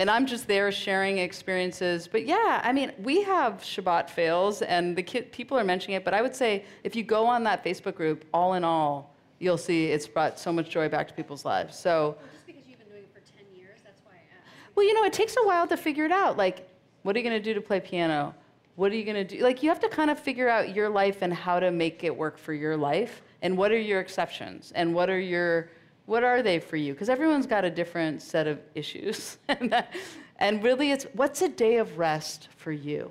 [0.00, 2.08] And I'm just there sharing experiences.
[2.08, 6.04] But yeah, I mean, we have Shabbat fails, and the kid, people are mentioning it.
[6.04, 9.58] But I would say if you go on that Facebook group, all in all, you'll
[9.58, 11.78] see it's brought so much joy back to people's lives.
[11.78, 14.74] So, Just because you've been doing it for 10 years, that's why I asked.
[14.74, 16.36] well, you know, it takes a while to figure it out.
[16.36, 16.68] Like,
[17.04, 18.34] what are you going to do to play piano?
[18.78, 19.42] What are you going to do?
[19.42, 22.16] Like, you have to kind of figure out your life and how to make it
[22.16, 23.22] work for your life.
[23.42, 24.70] And what are your exceptions?
[24.72, 25.70] And what are your
[26.06, 26.92] what are they for you?
[26.92, 29.38] Because everyone's got a different set of issues.
[29.48, 29.94] and, that,
[30.36, 33.10] and really, it's what's a day of rest for you,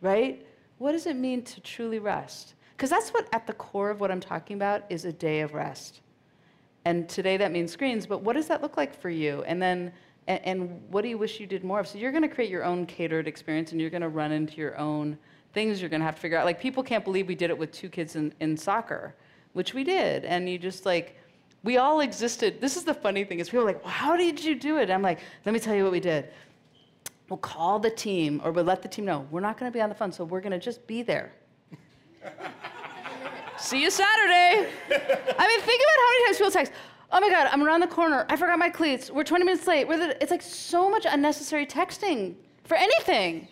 [0.00, 0.46] right?
[0.78, 2.54] What does it mean to truly rest?
[2.74, 5.52] Because that's what, at the core of what I'm talking about, is a day of
[5.52, 6.00] rest.
[6.86, 9.44] And today that means screens, but what does that look like for you?
[9.46, 9.92] And then,
[10.26, 11.88] and, and what do you wish you did more of?
[11.88, 14.56] So you're going to create your own catered experience and you're going to run into
[14.56, 15.18] your own
[15.52, 16.44] things you're going to have to figure out.
[16.44, 19.14] Like people can't believe we did it with two kids in, in soccer,
[19.52, 20.24] which we did.
[20.24, 21.16] And you just like,
[21.62, 22.60] we all existed.
[22.60, 24.90] This is the funny thing is people are like, well, how did you do it?
[24.90, 26.28] I'm like, let me tell you what we did.
[27.28, 29.80] We'll call the team or we'll let the team know we're not going to be
[29.80, 31.32] on the phone, so we're going to just be there.
[33.56, 34.68] See you Saturday.
[34.90, 36.72] I mean, think about how many times people text,
[37.12, 38.26] oh my God, I'm around the corner.
[38.28, 39.10] I forgot my cleats.
[39.10, 39.86] We're 20 minutes late.
[39.88, 43.48] It's like so much unnecessary texting for anything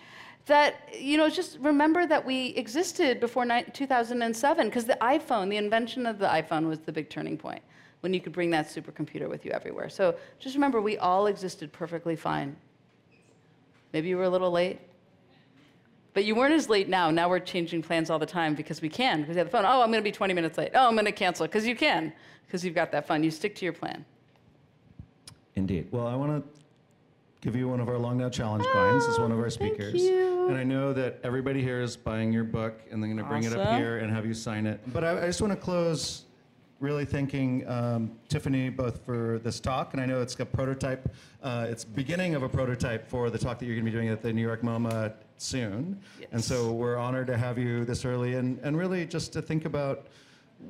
[0.47, 6.07] that, you know, just remember that we existed before 2007 because the iPhone, the invention
[6.07, 7.63] of the iPhone was the big turning point
[8.01, 9.89] when you could bring that supercomputer with you everywhere.
[9.89, 12.57] So just remember, we all existed perfectly fine.
[13.93, 14.81] Maybe you were a little late.
[16.15, 17.11] But you weren't as late now.
[17.11, 19.65] Now we're changing plans all the time because we can, because we have the phone.
[19.65, 20.73] Oh, I'm going to be 20 minutes late.
[20.75, 22.13] Oh, I'm going to cancel because you can,
[22.47, 23.25] because you've got that fun.
[23.25, 24.05] You stick to your plan.
[25.55, 25.89] Indeed.
[25.91, 26.61] Well, I want to
[27.41, 29.93] give you one of our Long Now Challenge coins as one of our oh, speakers.
[29.93, 30.49] Thank you.
[30.49, 33.45] And I know that everybody here is buying your book, and they're going to bring
[33.45, 34.81] it up here and have you sign it.
[34.93, 36.25] But I, I just want to close
[36.83, 41.09] really thanking um, Tiffany both for this talk, and I know it's a prototype.
[41.41, 44.09] Uh, it's beginning of a prototype for the talk that you're going to be doing
[44.09, 46.01] at the New York MoMA soon.
[46.33, 49.65] And so we're honored to have you this early, and, and really just to think
[49.65, 50.09] about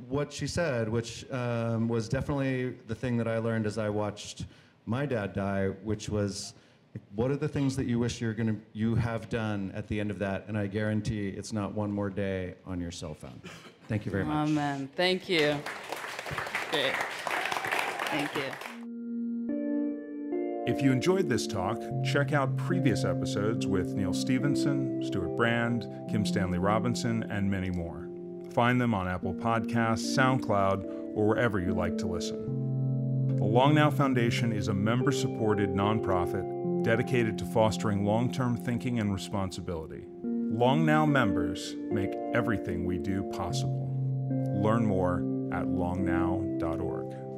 [0.09, 4.45] what she said, which um, was definitely the thing that I learned as I watched
[4.85, 6.53] my dad die, which was
[6.95, 9.99] like, what are the things that you wish you're gonna you have done at the
[9.99, 10.45] end of that?
[10.49, 13.41] And I guarantee it's not one more day on your cell phone.
[13.93, 14.49] Thank you very much.
[14.49, 14.89] Amen.
[14.97, 15.55] Thank you.
[16.71, 16.95] Great.
[18.07, 18.45] Thank you.
[20.67, 26.25] If you enjoyed this talk, check out previous episodes with Neal Stephenson, Stewart Brand, Kim
[26.25, 28.09] Stanley Robinson, and many more.
[28.55, 33.37] Find them on Apple Podcasts, SoundCloud, or wherever you like to listen.
[33.37, 39.01] The Long Now Foundation is a member supported nonprofit dedicated to fostering long term thinking
[39.01, 40.07] and responsibility.
[40.53, 43.89] Long Now members make everything we do possible.
[44.55, 45.21] Learn more
[45.51, 47.32] at longnow.org.